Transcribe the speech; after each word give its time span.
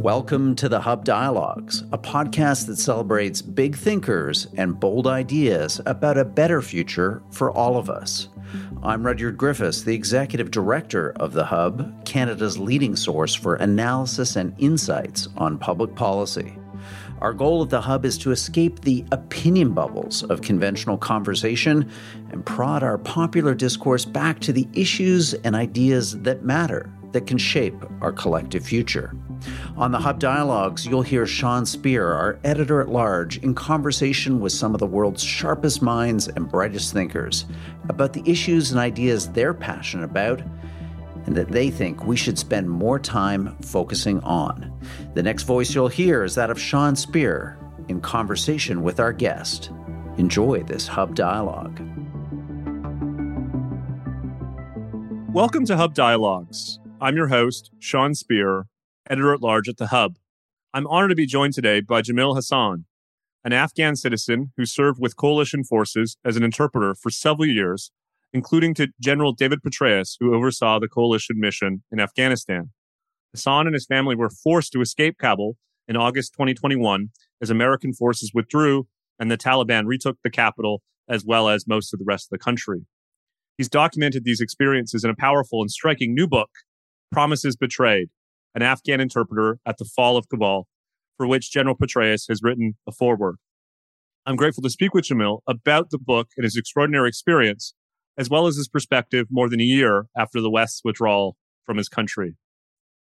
Welcome 0.00 0.54
to 0.56 0.68
the 0.68 0.80
Hub 0.80 1.04
Dialogues, 1.04 1.82
a 1.92 1.98
podcast 1.98 2.66
that 2.66 2.78
celebrates 2.78 3.42
big 3.42 3.76
thinkers 3.76 4.46
and 4.56 4.78
bold 4.78 5.06
ideas 5.06 5.80
about 5.86 6.18
a 6.18 6.24
better 6.24 6.62
future 6.62 7.22
for 7.30 7.50
all 7.50 7.76
of 7.76 7.90
us. 7.90 8.28
I'm 8.82 9.04
Rudyard 9.04 9.36
Griffiths, 9.36 9.82
the 9.82 9.94
Executive 9.94 10.50
Director 10.50 11.12
of 11.16 11.32
the 11.32 11.44
Hub, 11.44 12.04
Canada's 12.04 12.58
leading 12.58 12.96
source 12.96 13.34
for 13.34 13.56
analysis 13.56 14.36
and 14.36 14.54
insights 14.58 15.28
on 15.36 15.58
public 15.58 15.94
policy. 15.94 16.56
Our 17.20 17.32
goal 17.32 17.62
at 17.62 17.70
the 17.70 17.80
Hub 17.80 18.04
is 18.04 18.18
to 18.18 18.30
escape 18.30 18.80
the 18.80 19.04
opinion 19.10 19.72
bubbles 19.72 20.22
of 20.24 20.42
conventional 20.42 20.98
conversation 20.98 21.90
and 22.30 22.44
prod 22.44 22.82
our 22.82 22.98
popular 22.98 23.54
discourse 23.54 24.04
back 24.04 24.38
to 24.40 24.52
the 24.52 24.68
issues 24.74 25.32
and 25.32 25.56
ideas 25.56 26.20
that 26.20 26.44
matter, 26.44 26.92
that 27.12 27.26
can 27.26 27.38
shape 27.38 27.74
our 28.02 28.12
collective 28.12 28.66
future. 28.66 29.16
On 29.76 29.92
the 29.92 29.98
Hub 29.98 30.18
Dialogues, 30.18 30.86
you'll 30.86 31.02
hear 31.02 31.26
Sean 31.26 31.64
Speer, 31.64 32.12
our 32.12 32.38
editor 32.44 32.82
at 32.82 32.88
large, 32.88 33.38
in 33.38 33.54
conversation 33.54 34.40
with 34.40 34.52
some 34.52 34.74
of 34.74 34.80
the 34.80 34.86
world's 34.86 35.22
sharpest 35.22 35.80
minds 35.80 36.28
and 36.28 36.50
brightest 36.50 36.92
thinkers 36.92 37.46
about 37.88 38.12
the 38.12 38.22
issues 38.30 38.70
and 38.70 38.80
ideas 38.80 39.30
they're 39.30 39.54
passionate 39.54 40.04
about 40.04 40.42
and 41.26 41.36
that 41.36 41.48
they 41.48 41.70
think 41.70 42.06
we 42.06 42.16
should 42.16 42.38
spend 42.38 42.70
more 42.70 42.98
time 42.98 43.56
focusing 43.58 44.20
on. 44.20 44.72
The 45.14 45.22
next 45.22 45.42
voice 45.42 45.74
you'll 45.74 45.88
hear 45.88 46.24
is 46.24 46.34
that 46.36 46.50
of 46.50 46.60
Sean 46.60 46.96
Speer 46.96 47.58
in 47.88 48.00
conversation 48.00 48.82
with 48.82 49.00
our 49.00 49.12
guest. 49.12 49.70
Enjoy 50.16 50.62
this 50.62 50.86
Hub 50.86 51.14
Dialogue. 51.14 51.80
Welcome 55.32 55.66
to 55.66 55.76
Hub 55.76 55.94
Dialogues. 55.94 56.78
I'm 57.00 57.16
your 57.16 57.26
host, 57.26 57.70
Sean 57.78 58.14
Speer, 58.14 58.68
editor 59.10 59.34
at 59.34 59.42
large 59.42 59.68
at 59.68 59.76
The 59.76 59.88
Hub. 59.88 60.16
I'm 60.72 60.86
honored 60.86 61.10
to 61.10 61.16
be 61.16 61.26
joined 61.26 61.54
today 61.54 61.80
by 61.80 62.02
Jamil 62.02 62.34
Hassan, 62.34 62.86
an 63.44 63.52
Afghan 63.52 63.96
citizen 63.96 64.52
who 64.56 64.64
served 64.64 65.00
with 65.00 65.16
coalition 65.16 65.62
forces 65.62 66.16
as 66.24 66.36
an 66.36 66.42
interpreter 66.42 66.94
for 66.94 67.10
several 67.10 67.46
years, 67.46 67.90
including 68.32 68.74
to 68.74 68.88
General 69.00 69.32
David 69.32 69.60
Petraeus, 69.62 70.16
who 70.18 70.34
oversaw 70.34 70.78
the 70.78 70.88
coalition 70.88 71.38
mission 71.38 71.82
in 71.90 72.00
Afghanistan. 72.00 72.70
Hassan 73.32 73.66
and 73.66 73.74
his 73.74 73.86
family 73.86 74.14
were 74.14 74.30
forced 74.30 74.72
to 74.72 74.80
escape 74.80 75.16
Kabul 75.18 75.56
in 75.88 75.96
August 75.96 76.32
2021 76.32 77.08
as 77.40 77.50
American 77.50 77.92
forces 77.92 78.32
withdrew 78.34 78.86
and 79.18 79.30
the 79.30 79.38
Taliban 79.38 79.86
retook 79.86 80.18
the 80.22 80.30
capital 80.30 80.82
as 81.08 81.24
well 81.24 81.48
as 81.48 81.66
most 81.66 81.92
of 81.92 81.98
the 81.98 82.04
rest 82.06 82.26
of 82.26 82.38
the 82.38 82.42
country. 82.42 82.86
He's 83.56 83.68
documented 83.68 84.24
these 84.24 84.40
experiences 84.40 85.04
in 85.04 85.10
a 85.10 85.16
powerful 85.16 85.60
and 85.62 85.70
striking 85.70 86.14
new 86.14 86.26
book, 86.26 86.50
Promises 87.12 87.56
Betrayed 87.56 88.08
an 88.56 88.62
Afghan 88.62 89.00
interpreter 89.00 89.58
at 89.66 89.76
the 89.76 89.84
fall 89.84 90.16
of 90.16 90.30
Kabul, 90.30 90.66
for 91.18 91.26
which 91.26 91.52
General 91.52 91.76
Petraeus 91.76 92.26
has 92.28 92.40
written 92.42 92.74
a 92.88 92.92
foreword. 92.92 93.36
I'm 94.24 94.34
grateful 94.34 94.62
to 94.62 94.70
speak 94.70 94.94
with 94.94 95.04
Jamil 95.04 95.40
about 95.46 95.90
the 95.90 95.98
book 95.98 96.28
and 96.38 96.44
his 96.44 96.56
extraordinary 96.56 97.10
experience, 97.10 97.74
as 98.18 98.30
well 98.30 98.46
as 98.46 98.56
his 98.56 98.68
perspective 98.68 99.26
more 99.30 99.48
than 99.48 99.60
a 99.60 99.64
year 99.64 100.06
after 100.16 100.40
the 100.40 100.50
West's 100.50 100.82
withdrawal 100.84 101.36
from 101.64 101.76
his 101.76 101.88
country. 101.88 102.36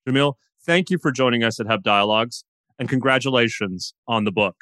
Jamil, 0.08 0.34
thank 0.64 0.90
you 0.90 0.98
for 0.98 1.10
joining 1.10 1.42
us 1.42 1.60
at 1.60 1.66
Hub 1.66 1.82
Dialogues, 1.82 2.44
and 2.78 2.88
congratulations 2.88 3.94
on 4.06 4.24
the 4.24 4.32
book. 4.32 4.56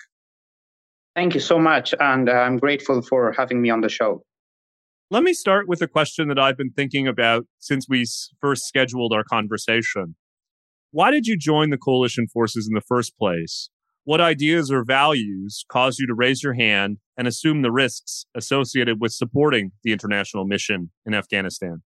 Thank 1.15 1.35
you 1.35 1.41
so 1.41 1.59
much, 1.59 1.95
and 2.01 2.29
uh, 2.29 2.33
I'm 2.33 2.59
grateful 2.59 3.03
for 3.03 3.33
having 3.33 3.61
me 3.61 3.71
on 3.71 3.83
the 3.83 3.89
show. 3.89 4.23
Let 5.11 5.23
me 5.23 5.35
start 5.35 5.69
with 5.69 5.83
a 5.83 5.87
question 5.87 6.29
that 6.29 6.39
I've 6.39 6.57
been 6.57 6.73
thinking 6.73 7.07
about 7.07 7.45
since 7.59 7.87
we 7.87 8.07
first 8.41 8.65
scheduled 8.65 9.13
our 9.13 9.25
conversation. 9.25 10.17
Why 10.91 11.11
did 11.11 11.27
you 11.27 11.37
join 11.37 11.69
the 11.69 11.77
coalition 11.77 12.29
forces 12.29 12.67
in 12.67 12.75
the 12.75 12.81
first 12.81 13.19
place? 13.19 13.69
What 14.05 14.21
ideas 14.21 14.71
or 14.71 14.85
values 14.85 15.65
cause 15.69 15.99
you 15.99 16.07
to 16.09 16.15
raise 16.15 16.43
your 16.43 16.55
hand 16.55 16.99
and 17.17 17.29
assume 17.29 17.63
the 17.63 17.71
risks 17.71 18.27
associated 18.35 19.01
with 19.01 19.13
supporting 19.13 19.71
the 19.85 19.93
international 19.93 20.45
mission 20.45 20.91
in 21.07 21.15
Afghanistan? 21.15 21.83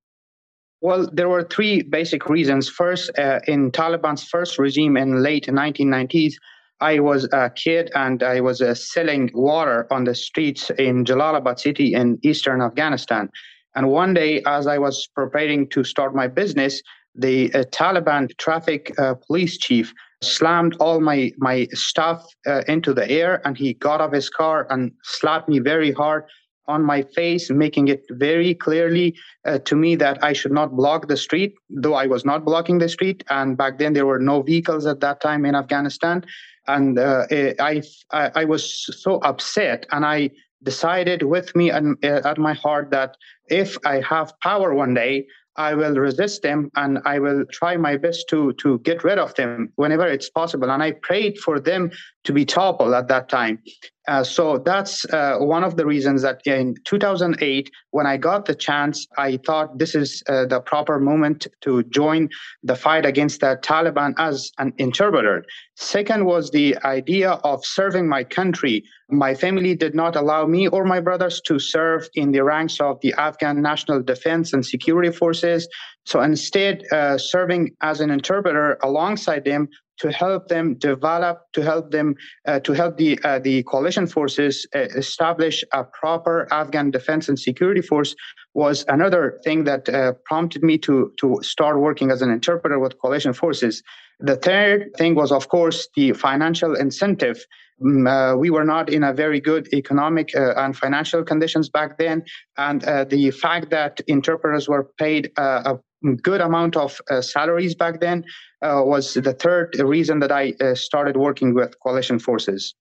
Well, 0.80 1.08
there 1.12 1.28
were 1.28 1.44
three 1.44 1.82
basic 1.82 2.28
reasons. 2.28 2.68
First, 2.68 3.10
uh, 3.18 3.40
in 3.46 3.70
Taliban's 3.70 4.24
first 4.24 4.58
regime 4.58 4.96
in 4.96 5.22
late 5.22 5.46
1990s, 5.46 6.34
I 6.80 7.00
was 7.00 7.28
a 7.32 7.50
kid 7.50 7.90
and 7.94 8.22
I 8.22 8.40
was 8.40 8.60
uh, 8.60 8.74
selling 8.74 9.30
water 9.34 9.86
on 9.90 10.04
the 10.04 10.14
streets 10.14 10.70
in 10.78 11.04
Jalalabad 11.04 11.58
city 11.58 11.94
in 11.94 12.18
eastern 12.22 12.60
Afghanistan. 12.60 13.30
And 13.74 13.88
one 13.88 14.14
day, 14.14 14.42
as 14.46 14.66
I 14.66 14.78
was 14.78 15.08
preparing 15.14 15.68
to 15.70 15.84
start 15.84 16.14
my 16.14 16.28
business, 16.28 16.82
the 17.14 17.52
uh, 17.54 17.64
Taliban 17.64 18.28
traffic 18.38 18.92
uh, 18.98 19.14
police 19.26 19.56
chief 19.58 19.92
slammed 20.26 20.76
all 20.80 21.00
my 21.00 21.32
my 21.38 21.66
stuff 21.72 22.26
uh, 22.46 22.62
into 22.68 22.92
the 22.92 23.08
air, 23.10 23.40
and 23.46 23.56
he 23.56 23.74
got 23.74 24.00
off 24.00 24.12
his 24.12 24.28
car 24.28 24.66
and 24.70 24.92
slapped 25.02 25.48
me 25.48 25.58
very 25.58 25.92
hard 25.92 26.24
on 26.68 26.82
my 26.84 27.02
face, 27.14 27.50
making 27.50 27.88
it 27.88 28.04
very 28.10 28.54
clearly 28.54 29.16
uh, 29.44 29.58
to 29.60 29.76
me 29.76 29.94
that 29.96 30.22
I 30.22 30.32
should 30.32 30.52
not 30.52 30.74
block 30.74 31.08
the 31.08 31.16
street, 31.16 31.54
though 31.70 31.94
I 31.94 32.06
was 32.06 32.24
not 32.24 32.44
blocking 32.44 32.78
the 32.78 32.88
street. 32.88 33.22
And 33.30 33.56
back 33.56 33.78
then, 33.78 33.92
there 33.92 34.06
were 34.06 34.18
no 34.18 34.42
vehicles 34.42 34.86
at 34.86 35.00
that 35.00 35.20
time 35.20 35.44
in 35.44 35.54
Afghanistan. 35.54 36.24
And 36.66 36.98
uh, 36.98 37.26
I, 37.30 37.82
I, 38.12 38.30
I 38.34 38.44
was 38.44 38.86
so 39.02 39.18
upset, 39.18 39.86
and 39.92 40.04
I 40.04 40.30
decided 40.62 41.22
with 41.22 41.54
me 41.54 41.70
and 41.70 41.96
uh, 42.04 42.22
at 42.24 42.38
my 42.38 42.54
heart 42.54 42.90
that 42.90 43.16
if 43.48 43.78
I 43.84 44.00
have 44.00 44.32
power 44.42 44.74
one 44.74 44.94
day, 44.94 45.26
I 45.58 45.74
will 45.74 45.94
resist 45.94 46.42
them 46.42 46.70
and 46.76 46.98
I 47.04 47.18
will 47.18 47.44
try 47.46 47.76
my 47.76 47.96
best 47.96 48.28
to 48.30 48.52
to 48.54 48.78
get 48.80 49.04
rid 49.04 49.18
of 49.18 49.34
them 49.34 49.72
whenever 49.76 50.06
it's 50.06 50.30
possible. 50.30 50.70
And 50.70 50.82
I 50.82 50.92
prayed 50.92 51.38
for 51.38 51.58
them 51.60 51.90
to 52.26 52.32
be 52.32 52.44
toppled 52.44 52.92
at 52.92 53.08
that 53.08 53.28
time. 53.28 53.62
Uh, 54.08 54.22
so 54.22 54.58
that's 54.58 55.04
uh, 55.06 55.36
one 55.38 55.64
of 55.64 55.76
the 55.76 55.84
reasons 55.84 56.22
that 56.22 56.40
in 56.46 56.76
2008, 56.84 57.70
when 57.90 58.06
I 58.06 58.16
got 58.16 58.44
the 58.44 58.54
chance, 58.54 59.06
I 59.18 59.38
thought 59.38 59.78
this 59.78 59.96
is 59.96 60.22
uh, 60.28 60.46
the 60.46 60.60
proper 60.60 61.00
moment 61.00 61.48
to 61.62 61.82
join 61.84 62.28
the 62.62 62.76
fight 62.76 63.04
against 63.04 63.40
the 63.40 63.58
Taliban 63.62 64.14
as 64.18 64.52
an 64.58 64.72
interpreter. 64.78 65.44
Second 65.74 66.24
was 66.24 66.50
the 66.50 66.76
idea 66.84 67.32
of 67.42 67.64
serving 67.64 68.08
my 68.08 68.22
country. 68.22 68.84
My 69.10 69.34
family 69.34 69.74
did 69.74 69.94
not 69.94 70.14
allow 70.14 70.46
me 70.46 70.68
or 70.68 70.84
my 70.84 71.00
brothers 71.00 71.40
to 71.46 71.58
serve 71.58 72.08
in 72.14 72.30
the 72.30 72.44
ranks 72.44 72.80
of 72.80 73.00
the 73.00 73.12
Afghan 73.18 73.60
National 73.60 74.02
Defense 74.02 74.52
and 74.52 74.64
Security 74.64 75.10
Forces. 75.10 75.68
So 76.06 76.20
instead, 76.20 76.84
uh, 76.92 77.18
serving 77.18 77.72
as 77.82 78.00
an 78.00 78.10
interpreter 78.10 78.78
alongside 78.82 79.44
them 79.44 79.68
to 79.98 80.12
help 80.12 80.48
them 80.48 80.74
develop, 80.74 81.42
to 81.52 81.62
help 81.62 81.90
them, 81.90 82.14
uh, 82.46 82.60
to 82.60 82.72
help 82.74 82.96
the 82.96 83.18
uh, 83.24 83.38
the 83.40 83.62
coalition 83.64 84.06
forces 84.06 84.66
uh, 84.74 84.80
establish 84.94 85.64
a 85.72 85.84
proper 85.84 86.46
Afghan 86.52 86.90
defense 86.90 87.28
and 87.28 87.38
security 87.38 87.80
force 87.80 88.14
was 88.54 88.84
another 88.88 89.40
thing 89.42 89.64
that 89.64 89.88
uh, 89.88 90.12
prompted 90.24 90.62
me 90.62 90.78
to 90.78 91.12
to 91.18 91.40
start 91.42 91.80
working 91.80 92.10
as 92.10 92.22
an 92.22 92.30
interpreter 92.30 92.78
with 92.78 92.98
coalition 93.00 93.32
forces. 93.32 93.82
The 94.20 94.36
third 94.36 94.92
thing 94.96 95.14
was, 95.14 95.32
of 95.32 95.48
course, 95.48 95.88
the 95.96 96.12
financial 96.12 96.74
incentive. 96.74 97.44
Mm, 97.82 98.08
uh, 98.08 98.38
we 98.38 98.48
were 98.48 98.64
not 98.64 98.88
in 98.88 99.04
a 99.04 99.12
very 99.12 99.40
good 99.40 99.68
economic 99.74 100.34
uh, 100.34 100.54
and 100.56 100.74
financial 100.74 101.22
conditions 101.22 101.68
back 101.68 101.98
then, 101.98 102.22
and 102.56 102.80
the 103.10 103.30
fact 103.30 103.70
that 103.70 104.00
interpreters 104.06 104.68
were 104.68 104.84
paid 104.98 105.32
a 105.36 105.78
good 106.22 106.40
amount 106.40 106.76
of 106.76 107.00
uh, 107.10 107.20
salaries 107.20 107.74
back 107.74 108.00
then 108.00 108.24
uh, 108.62 108.82
was 108.84 109.14
the 109.14 109.32
third 109.32 109.76
reason 109.78 110.20
that 110.20 110.32
I 110.32 110.54
uh, 110.60 110.74
started 110.74 111.16
working 111.16 111.54
with 111.54 111.78
coalition 111.80 112.18
forces. 112.18 112.74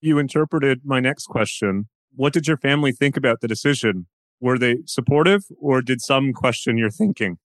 You 0.00 0.18
interpreted 0.18 0.80
my 0.84 1.00
next 1.00 1.26
question. 1.26 1.88
What 2.14 2.32
did 2.32 2.46
your 2.46 2.56
family 2.56 2.92
think 2.92 3.16
about 3.16 3.40
the 3.40 3.48
decision? 3.48 4.06
Were 4.40 4.58
they 4.58 4.78
supportive 4.84 5.44
or 5.58 5.80
did 5.80 6.00
some 6.00 6.32
question 6.32 6.76
your 6.76 6.90
thinking? 6.90 7.38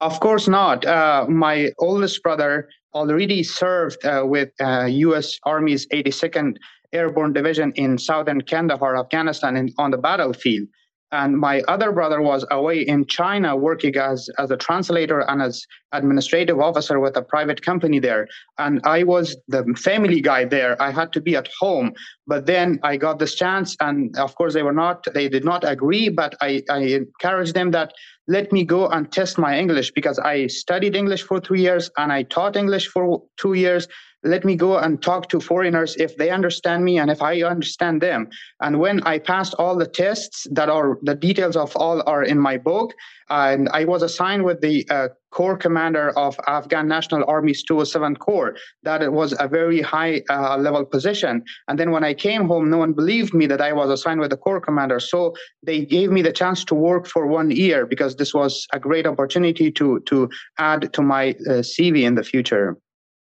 Of 0.00 0.20
course 0.20 0.46
not. 0.46 0.84
Uh, 0.84 1.26
my 1.28 1.72
oldest 1.78 2.22
brother 2.22 2.68
already 2.94 3.42
served 3.42 4.04
uh, 4.04 4.24
with 4.26 4.50
U.S. 4.60 5.38
Uh, 5.44 5.50
Army's 5.50 5.86
82nd 5.88 6.56
Airborne 6.92 7.32
Division 7.32 7.72
in 7.76 7.98
southern 7.98 8.42
Kandahar, 8.42 8.98
Afghanistan, 8.98 9.56
in, 9.56 9.72
on 9.78 9.90
the 9.90 9.98
battlefield 9.98 10.68
and 11.12 11.38
my 11.38 11.62
other 11.68 11.92
brother 11.92 12.20
was 12.20 12.44
away 12.50 12.80
in 12.80 13.06
China 13.06 13.54
working 13.56 13.96
as, 13.96 14.28
as 14.38 14.50
a 14.50 14.56
translator 14.56 15.20
and 15.20 15.40
as 15.40 15.64
administrative 15.92 16.58
officer 16.58 16.98
with 16.98 17.16
a 17.16 17.22
private 17.22 17.62
company 17.62 18.00
there. 18.00 18.26
And 18.58 18.80
I 18.84 19.04
was 19.04 19.36
the 19.46 19.64
family 19.76 20.20
guy 20.20 20.44
there. 20.44 20.80
I 20.82 20.90
had 20.90 21.12
to 21.12 21.20
be 21.20 21.36
at 21.36 21.48
home. 21.60 21.92
But 22.26 22.46
then 22.46 22.80
I 22.82 22.96
got 22.96 23.20
this 23.20 23.36
chance, 23.36 23.76
and 23.80 24.16
of 24.18 24.34
course 24.34 24.52
they 24.52 24.64
were 24.64 24.72
not, 24.72 25.06
they 25.14 25.28
did 25.28 25.44
not 25.44 25.62
agree, 25.62 26.08
but 26.08 26.34
I, 26.40 26.62
I 26.68 26.80
encouraged 26.80 27.54
them 27.54 27.70
that 27.70 27.92
let 28.26 28.52
me 28.52 28.64
go 28.64 28.88
and 28.88 29.10
test 29.10 29.38
my 29.38 29.56
English 29.56 29.92
because 29.92 30.18
I 30.18 30.48
studied 30.48 30.96
English 30.96 31.22
for 31.22 31.40
three 31.40 31.60
years 31.60 31.90
and 31.96 32.12
I 32.12 32.24
taught 32.24 32.56
English 32.56 32.88
for 32.88 33.22
two 33.36 33.54
years 33.54 33.86
let 34.26 34.44
me 34.44 34.56
go 34.56 34.78
and 34.78 35.00
talk 35.02 35.28
to 35.30 35.40
foreigners 35.40 35.96
if 35.96 36.16
they 36.16 36.30
understand 36.30 36.84
me 36.84 36.98
and 36.98 37.10
if 37.10 37.22
I 37.22 37.42
understand 37.42 38.00
them. 38.00 38.28
And 38.60 38.78
when 38.78 39.02
I 39.04 39.18
passed 39.18 39.54
all 39.58 39.76
the 39.76 39.86
tests 39.86 40.46
that 40.50 40.68
are 40.68 40.98
the 41.02 41.14
details 41.14 41.56
of 41.56 41.74
all 41.76 42.02
are 42.06 42.22
in 42.22 42.38
my 42.38 42.56
book, 42.58 42.94
and 43.28 43.68
I 43.70 43.84
was 43.84 44.02
assigned 44.02 44.44
with 44.44 44.60
the 44.60 44.86
uh, 44.88 45.08
Corps 45.30 45.56
commander 45.56 46.10
of 46.16 46.38
Afghan 46.46 46.86
National 46.86 47.24
Army's 47.28 47.62
207 47.64 48.16
Corps. 48.16 48.56
That 48.84 49.12
was 49.12 49.34
a 49.38 49.48
very 49.48 49.82
high 49.82 50.22
uh, 50.30 50.56
level 50.56 50.84
position. 50.84 51.42
And 51.68 51.78
then 51.78 51.90
when 51.90 52.04
I 52.04 52.14
came 52.14 52.46
home, 52.46 52.70
no 52.70 52.78
one 52.78 52.92
believed 52.92 53.34
me 53.34 53.46
that 53.46 53.60
I 53.60 53.72
was 53.72 53.90
assigned 53.90 54.20
with 54.20 54.30
the 54.30 54.36
Corps 54.36 54.60
commander. 54.60 55.00
So 55.00 55.34
they 55.62 55.84
gave 55.84 56.10
me 56.10 56.22
the 56.22 56.32
chance 56.32 56.64
to 56.66 56.74
work 56.74 57.06
for 57.06 57.26
one 57.26 57.50
year 57.50 57.84
because 57.84 58.16
this 58.16 58.32
was 58.32 58.66
a 58.72 58.78
great 58.78 59.06
opportunity 59.06 59.70
to 59.72 60.00
to 60.00 60.28
add 60.58 60.92
to 60.92 61.02
my 61.02 61.30
uh, 61.30 61.62
CV 61.62 62.04
in 62.04 62.14
the 62.14 62.24
future. 62.24 62.76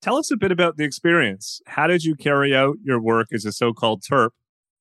Tell 0.03 0.17
us 0.17 0.31
a 0.31 0.35
bit 0.35 0.51
about 0.51 0.75
the 0.75 0.83
experience. 0.83 1.61
How 1.65 1.88
did 1.88 2.03
you 2.03 2.13
carry 2.13 2.53
out 2.53 2.75
your 2.83 3.00
work 3.00 3.27
as 3.31 3.45
a 3.45 3.53
so-called 3.53 4.03
TERP? 4.03 4.31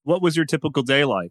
What 0.02 0.20
was 0.20 0.34
your 0.34 0.44
typical 0.44 0.82
day 0.82 1.04
like? 1.04 1.30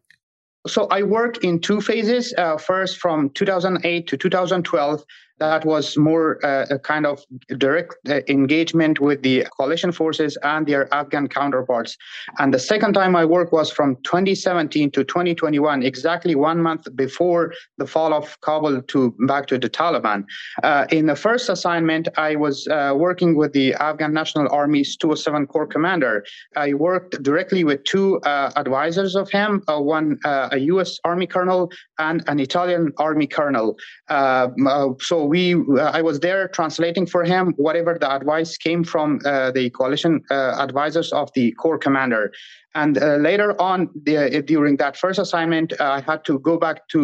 So 0.65 0.88
I 0.88 1.03
work 1.03 1.43
in 1.43 1.59
two 1.59 1.81
phases. 1.81 2.33
Uh, 2.38 2.55
first, 2.55 2.99
from 2.99 3.31
2008 3.31 4.07
to 4.07 4.15
2012, 4.15 5.03
that 5.41 5.65
was 5.65 5.97
more 5.97 6.27
uh, 6.45 6.67
a 6.69 6.77
kind 6.77 7.07
of 7.07 7.25
direct 7.57 7.95
uh, 8.07 8.19
engagement 8.27 8.99
with 8.99 9.23
the 9.23 9.43
coalition 9.57 9.91
forces 9.91 10.38
and 10.43 10.67
their 10.67 10.83
Afghan 10.93 11.27
counterparts. 11.27 11.97
And 12.38 12.53
the 12.53 12.59
second 12.59 12.93
time 12.93 13.15
I 13.15 13.25
worked 13.25 13.51
was 13.51 13.71
from 13.71 13.95
2017 14.03 14.91
to 14.91 15.03
2021, 15.03 15.81
exactly 15.81 16.35
one 16.35 16.61
month 16.61 16.83
before 16.95 17.53
the 17.79 17.88
fall 17.88 18.13
of 18.13 18.39
Kabul 18.41 18.83
to 18.83 19.15
back 19.27 19.47
to 19.47 19.57
the 19.57 19.67
Taliban. 19.67 20.25
Uh, 20.61 20.85
in 20.91 21.07
the 21.07 21.15
first 21.15 21.49
assignment, 21.49 22.07
I 22.17 22.35
was 22.35 22.67
uh, 22.67 22.94
working 22.95 23.35
with 23.35 23.51
the 23.53 23.73
Afghan 23.73 24.13
National 24.13 24.47
Army's 24.51 24.95
207 24.95 25.47
Corps 25.47 25.65
commander. 25.65 26.23
I 26.55 26.75
worked 26.75 27.23
directly 27.23 27.63
with 27.63 27.83
two 27.85 28.19
uh, 28.19 28.51
advisors 28.55 29.15
of 29.15 29.31
him, 29.31 29.63
uh, 29.67 29.79
one 29.79 30.19
a 30.25 30.59
U.S. 30.73 30.99
Army 31.03 31.25
colonel 31.25 31.71
and 31.97 32.23
an 32.27 32.39
Italian 32.39 32.94
Army 32.99 33.25
colonel. 33.25 33.75
so 34.07 35.31
we 35.31 35.56
uh, 35.56 36.00
I 36.00 36.01
was 36.10 36.19
there 36.19 36.50
translating 36.60 37.06
for 37.13 37.24
him 37.24 37.54
whatever 37.66 37.94
the 38.04 38.10
advice 38.19 38.51
came 38.57 38.83
from 38.83 39.07
uh, 39.25 39.51
the 39.57 39.69
coalition 39.69 40.13
uh, 40.30 40.66
advisors 40.66 41.10
of 41.13 41.30
the 41.38 41.48
Corps 41.54 41.81
commander. 41.86 42.24
And 42.74 42.95
later 43.30 43.50
on, 43.62 43.89
the, 44.06 44.42
during 44.54 44.78
that 44.78 44.95
first 44.95 45.19
assignment, 45.19 45.74
I 45.81 46.00
had 46.00 46.24
to 46.30 46.39
go 46.39 46.56
back 46.57 46.88
to 46.94 47.01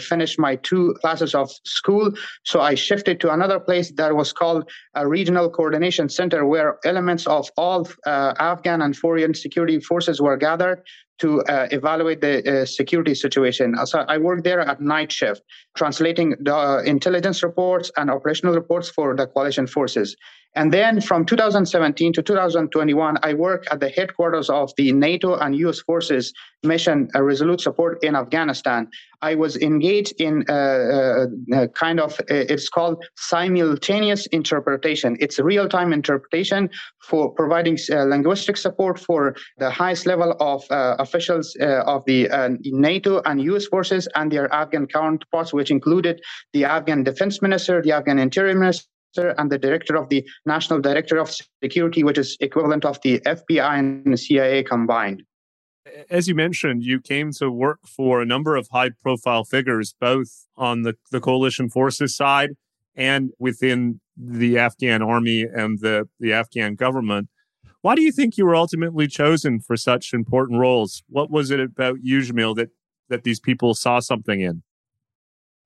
finish 0.00 0.38
my 0.38 0.56
two 0.56 0.94
classes 1.02 1.34
of 1.34 1.50
school. 1.78 2.10
So 2.44 2.62
I 2.62 2.74
shifted 2.74 3.20
to 3.20 3.30
another 3.30 3.60
place 3.60 3.92
that 4.00 4.16
was 4.16 4.32
called 4.32 4.62
a 4.94 5.06
regional 5.06 5.50
coordination 5.50 6.08
center, 6.08 6.46
where 6.46 6.78
elements 6.86 7.26
of 7.26 7.50
all 7.58 7.86
Afghan 8.06 8.80
and 8.80 8.96
foreign 8.96 9.34
security 9.34 9.78
forces 9.78 10.22
were 10.22 10.38
gathered 10.38 10.80
to 11.18 11.42
uh, 11.42 11.68
evaluate 11.70 12.20
the 12.20 12.62
uh, 12.62 12.66
security 12.66 13.14
situation. 13.14 13.74
So 13.86 14.04
I 14.08 14.18
worked 14.18 14.44
there 14.44 14.60
at 14.60 14.80
night 14.80 15.12
shift, 15.12 15.42
translating 15.74 16.36
the 16.40 16.54
uh, 16.54 16.82
intelligence 16.82 17.42
reports 17.42 17.90
and 17.96 18.10
operational 18.10 18.54
reports 18.54 18.88
for 18.88 19.16
the 19.16 19.26
coalition 19.26 19.66
forces. 19.66 20.16
And 20.56 20.72
then 20.72 21.00
from 21.00 21.24
2017 21.24 22.12
to 22.12 22.22
2021, 22.22 23.18
I 23.22 23.34
worked 23.34 23.68
at 23.72 23.80
the 23.80 23.88
headquarters 23.88 24.48
of 24.48 24.72
the 24.76 24.92
NATO 24.92 25.36
and 25.36 25.56
US 25.56 25.80
forces 25.80 26.32
mission 26.62 27.08
uh, 27.14 27.22
resolute 27.22 27.60
support 27.60 28.02
in 28.02 28.16
Afghanistan. 28.16 28.88
I 29.20 29.34
was 29.34 29.56
engaged 29.56 30.14
in 30.18 30.44
uh, 30.48 30.52
uh, 30.52 31.26
uh 31.52 31.66
kind 31.68 31.98
of, 32.00 32.12
uh, 32.20 32.52
it's 32.52 32.68
called 32.68 33.04
simultaneous 33.16 34.26
interpretation. 34.26 35.16
It's 35.20 35.38
real 35.38 35.68
time 35.68 35.92
interpretation 35.92 36.70
for 37.02 37.30
providing 37.30 37.78
uh, 37.90 38.04
linguistic 38.04 38.56
support 38.56 38.98
for 38.98 39.34
the 39.58 39.70
highest 39.70 40.06
level 40.06 40.36
of 40.40 40.62
officials 40.70 41.56
of 41.60 42.04
the 42.06 42.28
NATO 42.64 43.22
and 43.24 43.42
US 43.42 43.66
forces 43.66 44.08
and 44.14 44.30
their 44.30 44.52
Afghan 44.52 44.86
counterparts, 44.86 45.52
which 45.64 45.70
included 45.70 46.20
the 46.52 46.62
Afghan 46.66 47.02
defense 47.02 47.40
minister, 47.40 47.80
the 47.80 47.92
Afghan 47.92 48.18
interior 48.18 48.54
minister 48.54 49.30
and 49.38 49.50
the 49.50 49.56
director 49.56 49.96
of 49.96 50.10
the 50.10 50.22
National 50.44 50.78
Director 50.78 51.16
of 51.16 51.34
Security, 51.62 52.04
which 52.04 52.18
is 52.18 52.36
equivalent 52.40 52.84
of 52.84 53.00
the 53.00 53.18
FBI 53.20 53.78
and 53.78 54.12
the 54.12 54.18
CIA 54.18 54.62
combined. 54.62 55.22
As 56.10 56.28
you 56.28 56.34
mentioned, 56.34 56.82
you 56.82 57.00
came 57.00 57.32
to 57.38 57.50
work 57.50 57.78
for 57.86 58.20
a 58.20 58.26
number 58.26 58.56
of 58.56 58.68
high 58.72 58.90
profile 58.90 59.44
figures, 59.44 59.94
both 59.98 60.46
on 60.54 60.82
the, 60.82 60.96
the 61.10 61.20
coalition 61.20 61.70
forces 61.70 62.14
side 62.14 62.50
and 62.94 63.30
within 63.38 64.00
the 64.18 64.58
Afghan 64.58 65.00
army 65.00 65.44
and 65.44 65.80
the, 65.80 66.06
the 66.20 66.34
Afghan 66.34 66.74
government. 66.74 67.28
Why 67.80 67.94
do 67.94 68.02
you 68.02 68.12
think 68.12 68.36
you 68.36 68.44
were 68.44 68.56
ultimately 68.56 69.06
chosen 69.06 69.60
for 69.60 69.78
such 69.78 70.12
important 70.12 70.60
roles? 70.60 71.02
What 71.08 71.30
was 71.30 71.50
it 71.50 71.60
about 71.60 71.98
you, 72.02 72.20
Jamil, 72.20 72.54
that, 72.56 72.68
that 73.08 73.24
these 73.24 73.40
people 73.40 73.72
saw 73.72 74.00
something 74.00 74.42
in? 74.42 74.62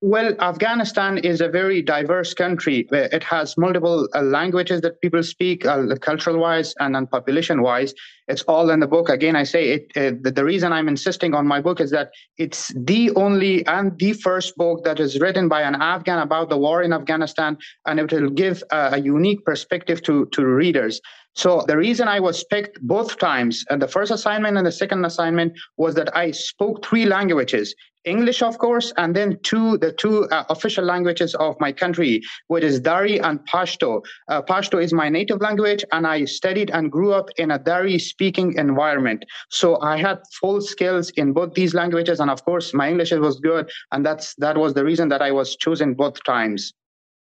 Well, 0.01 0.33
Afghanistan 0.39 1.17
is 1.17 1.41
a 1.41 1.49
very 1.49 1.81
diverse 1.81 2.33
country. 2.33 2.87
It 2.89 3.21
has 3.21 3.57
multiple 3.57 4.07
uh, 4.15 4.21
languages 4.21 4.79
that 4.81 5.01
people 5.01 5.21
speak, 5.23 5.65
uh, 5.65 5.93
cultural 5.99 6.37
wise 6.37 6.73
and, 6.79 6.95
and 6.95 7.11
population 7.11 7.61
wise. 7.61 7.93
It's 8.29 8.43
all 8.43 8.69
in 8.69 8.79
the 8.79 8.87
book. 8.87 9.09
Again, 9.09 9.35
I 9.35 9.43
say 9.43 9.71
it. 9.71 9.91
Uh, 9.97 10.15
the, 10.21 10.31
the, 10.31 10.45
reason 10.45 10.71
I'm 10.71 10.87
insisting 10.87 11.33
on 11.33 11.45
my 11.45 11.59
book 11.59 11.81
is 11.81 11.91
that 11.91 12.11
it's 12.37 12.71
the 12.77 13.11
only 13.17 13.65
and 13.65 13.97
the 13.99 14.13
first 14.13 14.55
book 14.55 14.85
that 14.85 15.01
is 15.01 15.19
written 15.19 15.49
by 15.49 15.63
an 15.63 15.75
Afghan 15.75 16.19
about 16.19 16.49
the 16.49 16.57
war 16.57 16.81
in 16.81 16.93
Afghanistan, 16.93 17.57
and 17.85 17.99
it 17.99 18.09
will 18.09 18.29
give 18.29 18.63
a, 18.71 18.91
a 18.93 18.97
unique 18.99 19.43
perspective 19.43 20.01
to 20.03 20.27
to 20.27 20.45
readers. 20.45 21.01
So 21.35 21.63
the 21.67 21.77
reason 21.77 22.07
I 22.07 22.19
was 22.19 22.43
picked 22.43 22.81
both 22.81 23.17
times, 23.17 23.63
and 23.69 23.81
the 23.81 23.87
first 23.87 24.11
assignment 24.11 24.57
and 24.57 24.65
the 24.65 24.71
second 24.71 25.05
assignment, 25.05 25.53
was 25.77 25.95
that 25.95 26.15
I 26.15 26.31
spoke 26.31 26.85
three 26.85 27.05
languages. 27.05 27.75
English, 28.05 28.41
of 28.41 28.57
course, 28.57 28.93
and 28.97 29.15
then 29.15 29.37
two 29.43 29.77
the 29.77 29.91
two 29.91 30.23
uh, 30.29 30.45
official 30.49 30.85
languages 30.85 31.35
of 31.35 31.55
my 31.59 31.71
country, 31.71 32.21
which 32.47 32.63
is 32.63 32.79
Dari 32.79 33.19
and 33.19 33.39
Pashto. 33.47 34.01
Uh, 34.29 34.41
Pashto 34.41 34.81
is 34.81 34.93
my 34.93 35.09
native 35.09 35.41
language, 35.41 35.83
and 35.91 36.07
I 36.07 36.25
studied 36.25 36.69
and 36.71 36.91
grew 36.91 37.11
up 37.11 37.29
in 37.37 37.51
a 37.51 37.59
Dari-speaking 37.59 38.53
environment. 38.57 39.25
So 39.49 39.81
I 39.81 39.97
had 39.97 40.19
full 40.39 40.61
skills 40.61 41.09
in 41.11 41.33
both 41.33 41.53
these 41.53 41.73
languages, 41.73 42.19
and 42.19 42.31
of 42.31 42.43
course, 42.45 42.73
my 42.73 42.89
English 42.89 43.11
was 43.11 43.39
good, 43.39 43.69
and 43.91 44.05
that's 44.05 44.33
that 44.35 44.57
was 44.57 44.73
the 44.73 44.85
reason 44.85 45.09
that 45.09 45.21
I 45.21 45.31
was 45.31 45.55
chosen 45.55 45.93
both 45.93 46.23
times. 46.23 46.73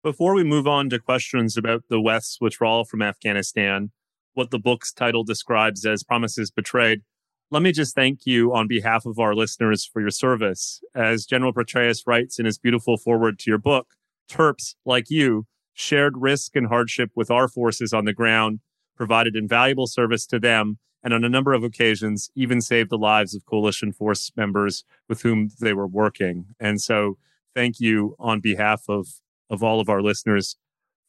Before 0.03 0.33
we 0.33 0.43
move 0.43 0.67
on 0.67 0.89
to 0.89 0.99
questions 0.99 1.57
about 1.57 1.83
the 1.89 2.01
West's 2.01 2.39
withdrawal 2.41 2.85
from 2.85 3.01
Afghanistan, 3.01 3.91
what 4.33 4.49
the 4.49 4.57
book's 4.57 4.91
title 4.91 5.23
describes 5.23 5.85
as 5.85 6.03
promises 6.03 6.49
betrayed, 6.49 7.01
let 7.51 7.61
me 7.61 7.73
just 7.73 7.93
thank 7.93 8.25
you 8.25 8.53
on 8.55 8.67
behalf 8.67 9.05
of 9.05 9.19
our 9.19 9.35
listeners 9.35 9.85
for 9.85 9.99
your 9.99 10.09
service. 10.09 10.81
As 10.95 11.25
General 11.25 11.53
Petraeus 11.53 12.07
writes 12.07 12.39
in 12.39 12.45
his 12.45 12.57
beautiful 12.57 12.95
foreword 12.95 13.37
to 13.39 13.51
your 13.51 13.57
book, 13.57 13.87
Terps, 14.29 14.75
like 14.85 15.09
you, 15.09 15.45
shared 15.73 16.17
risk 16.17 16.55
and 16.55 16.67
hardship 16.67 17.11
with 17.13 17.29
our 17.29 17.49
forces 17.49 17.91
on 17.91 18.05
the 18.05 18.13
ground, 18.13 18.61
provided 18.95 19.35
invaluable 19.35 19.87
service 19.87 20.25
to 20.27 20.39
them, 20.39 20.79
and 21.03 21.13
on 21.13 21.25
a 21.25 21.29
number 21.29 21.51
of 21.51 21.63
occasions 21.63 22.29
even 22.35 22.61
saved 22.61 22.89
the 22.89 22.97
lives 22.97 23.35
of 23.35 23.45
coalition 23.45 23.91
force 23.91 24.31
members 24.37 24.85
with 25.09 25.23
whom 25.23 25.49
they 25.59 25.73
were 25.73 25.87
working. 25.87 26.45
And 26.57 26.81
so 26.81 27.17
thank 27.53 27.81
you 27.81 28.15
on 28.17 28.39
behalf 28.39 28.83
of, 28.87 29.07
of 29.49 29.61
all 29.61 29.81
of 29.81 29.89
our 29.89 30.01
listeners 30.01 30.55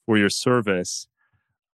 for 0.07 0.19
your 0.19 0.31
service. 0.31 1.07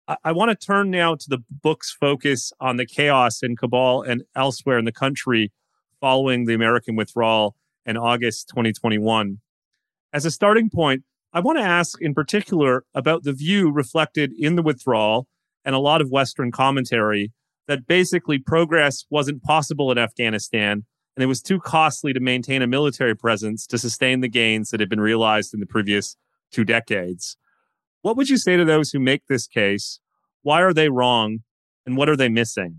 I, 0.08 0.32
want 0.32 0.50
to 0.50 0.66
turn 0.66 0.90
now 0.90 1.16
to 1.16 1.28
the 1.28 1.42
book's 1.50 1.92
focus 1.92 2.52
on 2.60 2.76
the 2.76 2.86
chaos 2.86 3.42
in 3.42 3.56
Kabul 3.56 4.02
and 4.02 4.22
elsewhere 4.36 4.78
in 4.78 4.84
the 4.84 4.92
country 4.92 5.52
following 6.00 6.44
the 6.44 6.54
American 6.54 6.94
withdrawal 6.94 7.56
in 7.84 7.96
August 7.96 8.48
2021. 8.50 9.38
As 10.12 10.24
a 10.24 10.30
starting 10.30 10.70
point, 10.70 11.02
I 11.32 11.40
want 11.40 11.58
to 11.58 11.64
ask 11.64 12.00
in 12.00 12.14
particular 12.14 12.84
about 12.94 13.24
the 13.24 13.32
view 13.32 13.70
reflected 13.70 14.32
in 14.38 14.54
the 14.54 14.62
withdrawal 14.62 15.26
and 15.64 15.74
a 15.74 15.80
lot 15.80 16.00
of 16.00 16.10
Western 16.10 16.52
commentary 16.52 17.32
that 17.66 17.86
basically 17.86 18.38
progress 18.38 19.04
wasn't 19.10 19.42
possible 19.42 19.90
in 19.90 19.98
Afghanistan 19.98 20.84
and 21.16 21.22
it 21.22 21.26
was 21.26 21.40
too 21.40 21.58
costly 21.58 22.12
to 22.12 22.20
maintain 22.20 22.62
a 22.62 22.66
military 22.66 23.16
presence 23.16 23.66
to 23.66 23.78
sustain 23.78 24.20
the 24.20 24.28
gains 24.28 24.70
that 24.70 24.80
had 24.80 24.90
been 24.90 25.00
realized 25.00 25.54
in 25.54 25.60
the 25.60 25.66
previous 25.66 26.16
two 26.52 26.64
decades. 26.64 27.36
What 28.06 28.16
would 28.16 28.28
you 28.28 28.36
say 28.36 28.56
to 28.56 28.64
those 28.64 28.90
who 28.90 29.00
make 29.00 29.26
this 29.26 29.48
case? 29.48 29.98
Why 30.42 30.62
are 30.62 30.72
they 30.72 30.88
wrong? 30.88 31.40
And 31.84 31.96
what 31.96 32.08
are 32.08 32.14
they 32.14 32.28
missing? 32.28 32.78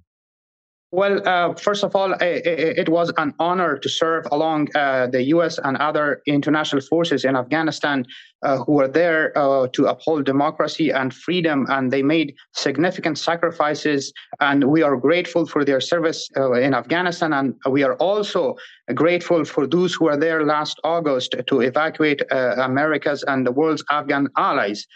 Well, 0.92 1.28
uh, 1.28 1.54
first 1.56 1.84
of 1.84 1.98
all, 1.98 2.14
it, 2.14 2.48
it, 2.84 2.88
was 2.88 3.12
an 3.18 3.34
honor 3.38 3.78
to 3.78 3.90
serve 3.90 4.26
along 4.32 4.70
uh, 4.74 5.08
the 5.08 5.24
U.S. 5.36 5.60
and 5.62 5.76
other 5.76 6.22
international 6.28 6.82
forces 6.82 7.26
in 7.26 7.36
Afghanistan 7.36 8.06
uh, 8.42 8.60
who 8.60 8.72
were 8.76 8.88
there 8.88 9.38
uh, 9.38 9.68
to 9.74 9.88
uphold 9.88 10.26
democracy 10.26 10.92
and 10.92 11.14
freedom, 11.14 11.66
and 11.68 11.92
they 11.92 12.04
made 12.04 12.34
significant 12.54 13.18
sacrifices. 13.18 14.14
And 14.40 14.64
we 14.64 14.82
are 14.82 14.96
grateful 14.96 15.46
for 15.46 15.66
their 15.66 15.82
service 15.82 16.30
uh, 16.38 16.54
in 16.54 16.74
Afghanistan, 16.74 17.34
and 17.34 17.54
we 17.70 17.84
are 17.84 17.96
also 17.96 18.56
grateful 18.96 19.44
for 19.44 19.68
those 19.68 19.94
who 19.94 20.06
were 20.06 20.16
there 20.16 20.46
last 20.46 20.80
August 20.86 21.36
to 21.48 21.60
evacuate 21.60 22.22
uh, 22.32 22.56
America's 22.60 23.24
and 23.24 23.46
the 23.46 23.52
world's 23.52 23.84
Afghan 23.92 24.30
allies. 24.38 24.88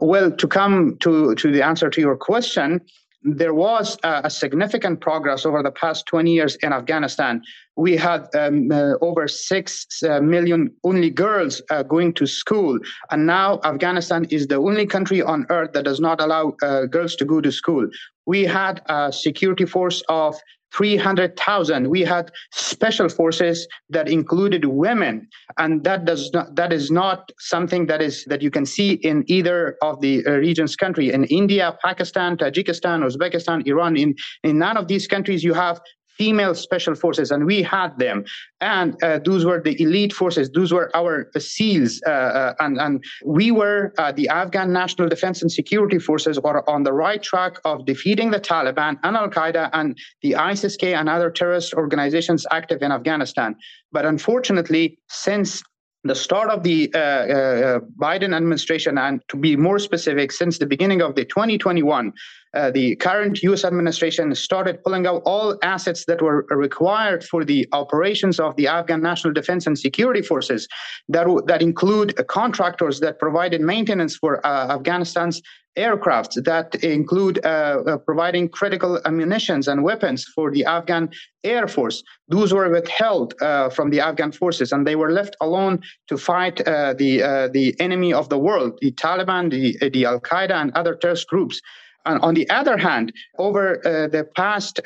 Well, 0.00 0.30
to 0.30 0.48
come 0.48 0.96
to, 1.00 1.34
to 1.34 1.52
the 1.52 1.62
answer 1.62 1.90
to 1.90 2.00
your 2.00 2.16
question, 2.16 2.80
there 3.22 3.52
was 3.52 3.98
a, 4.02 4.22
a, 4.24 4.30
significant 4.30 5.02
progress 5.02 5.44
over 5.44 5.62
the 5.62 5.70
past 5.70 6.06
20 6.06 6.32
years 6.32 6.56
in 6.62 6.72
Afghanistan. 6.72 7.42
We 7.76 7.96
had 7.96 8.26
um, 8.34 8.70
uh, 8.72 8.94
over 9.02 9.28
6 9.28 9.86
uh, 10.02 10.20
million 10.20 10.74
only 10.84 11.10
girls 11.10 11.60
uh, 11.70 11.82
going 11.82 12.14
to 12.14 12.26
school. 12.26 12.78
And 13.10 13.26
now 13.26 13.60
Afghanistan 13.62 14.24
is 14.30 14.46
the 14.46 14.56
only 14.56 14.86
country 14.86 15.20
on 15.20 15.44
earth 15.50 15.72
that 15.74 15.84
does 15.84 16.00
not 16.00 16.20
allow 16.22 16.54
uh, 16.62 16.86
girls 16.86 17.14
to 17.16 17.26
go 17.26 17.42
to 17.42 17.52
school. 17.52 17.86
We 18.24 18.44
had 18.44 18.80
a 18.86 19.12
security 19.12 19.66
force 19.66 20.02
of 20.08 20.34
300,000. 20.76 21.88
We 21.88 22.02
had 22.02 22.30
special 22.52 23.08
forces 23.08 23.66
that 23.88 24.08
included 24.08 24.64
women, 24.64 25.28
and 25.58 25.84
that 25.84 26.04
does 26.04 26.30
not 26.32 26.54
that 26.56 26.72
is 26.72 26.90
not 26.90 27.30
something 27.38 27.86
that 27.86 28.00
is 28.00 28.24
that 28.26 28.42
you 28.42 28.50
can 28.50 28.66
see 28.66 28.92
in 28.92 29.24
either 29.26 29.76
of 29.82 30.00
the 30.00 30.24
uh, 30.26 30.32
regions 30.32 30.76
country. 30.76 31.12
In 31.12 31.24
India, 31.24 31.76
Pakistan, 31.82 32.36
Tajikistan, 32.36 33.04
Uzbekistan, 33.04 33.66
Iran, 33.66 33.96
in 33.96 34.14
in 34.44 34.58
none 34.58 34.76
of 34.76 34.88
these 34.88 35.06
countries 35.06 35.42
you 35.42 35.54
have 35.54 35.80
female 36.20 36.54
special 36.54 36.94
forces, 36.94 37.30
and 37.30 37.46
we 37.46 37.62
had 37.62 37.90
them. 37.98 38.18
And 38.60 38.88
uh, 39.02 39.20
those 39.24 39.42
were 39.48 39.60
the 39.68 39.74
elite 39.80 40.12
forces. 40.12 40.50
Those 40.50 40.70
were 40.70 40.88
our 40.94 41.30
SEALs, 41.38 42.02
uh, 42.06 42.10
uh, 42.10 42.54
and 42.64 42.74
and 42.84 42.94
we 43.24 43.46
were 43.60 43.94
the 44.18 44.28
Afghan 44.28 44.68
National 44.82 45.08
Defense 45.08 45.40
and 45.42 45.50
Security 45.60 45.98
Forces 45.98 46.38
were 46.46 46.58
on 46.74 46.82
the 46.82 46.92
right 46.92 47.22
track 47.30 47.54
of 47.64 47.86
defeating 47.86 48.28
the 48.32 48.42
Taliban 48.50 48.92
and 49.02 49.16
Al 49.16 49.30
Qaeda 49.36 49.70
and 49.72 49.88
the 50.24 50.32
ISIS-K 50.36 50.94
and 50.94 51.08
other 51.08 51.30
terrorist 51.30 51.72
organizations 51.72 52.46
active 52.58 52.82
in 52.82 52.92
Afghanistan. 52.92 53.56
But 53.92 54.04
unfortunately, 54.04 54.98
since 55.08 55.62
the 56.04 56.14
start 56.14 56.48
of 56.50 56.62
the 56.62 56.90
uh, 56.94 56.98
uh, 56.98 57.80
Biden 57.98 58.34
administration, 58.34 58.96
and 58.98 59.20
to 59.28 59.36
be 59.36 59.56
more 59.56 59.78
specific, 59.78 60.32
since 60.32 60.58
the 60.58 60.66
beginning 60.66 61.02
of 61.02 61.14
the 61.14 61.24
2021, 61.24 62.12
uh, 62.54 62.70
the 62.70 62.96
current 62.96 63.42
U.S. 63.42 63.64
administration 63.64 64.34
started 64.34 64.82
pulling 64.82 65.06
out 65.06 65.22
all 65.24 65.56
assets 65.62 66.04
that 66.06 66.20
were 66.20 66.46
required 66.50 67.24
for 67.24 67.44
the 67.44 67.68
operations 67.72 68.40
of 68.40 68.56
the 68.56 68.66
Afghan 68.66 69.02
National 69.02 69.32
Defense 69.32 69.66
and 69.66 69.78
Security 69.78 70.22
Forces, 70.22 70.66
that 71.08 71.26
that 71.46 71.62
include 71.62 72.14
contractors 72.26 73.00
that 73.00 73.18
provided 73.18 73.60
maintenance 73.60 74.16
for 74.16 74.44
uh, 74.44 74.76
Afghanistan's 74.76 75.40
aircrafts 75.78 76.42
that 76.44 76.74
include 76.82 77.44
uh, 77.44 77.48
uh, 77.86 77.96
providing 77.98 78.48
critical 78.48 79.00
ammunitions 79.04 79.68
and 79.68 79.82
weapons 79.82 80.24
for 80.34 80.50
the 80.50 80.64
Afghan 80.64 81.08
Air 81.44 81.68
Force. 81.68 82.02
Those 82.28 82.52
were 82.52 82.68
withheld 82.68 83.34
uh, 83.40 83.70
from 83.70 83.90
the 83.90 84.00
Afghan 84.00 84.32
forces, 84.32 84.72
and 84.72 84.86
they 84.86 84.96
were 84.96 85.12
left 85.12 85.36
alone 85.40 85.80
to 86.08 86.16
fight 86.16 86.66
uh, 86.66 86.94
the 86.94 87.22
uh, 87.22 87.48
the 87.48 87.74
enemy 87.80 88.12
of 88.12 88.28
the 88.28 88.38
world, 88.38 88.78
the 88.80 88.92
Taliban, 88.92 89.50
the, 89.50 89.90
the 89.90 90.04
Al 90.04 90.20
Qaeda, 90.20 90.56
and 90.62 90.72
other 90.74 90.94
terrorist 90.94 91.28
groups. 91.28 91.60
And 92.06 92.20
on 92.22 92.34
the 92.34 92.48
other 92.50 92.76
hand, 92.76 93.12
over 93.38 93.78
uh, 93.86 94.08
the 94.08 94.24
past 94.36 94.80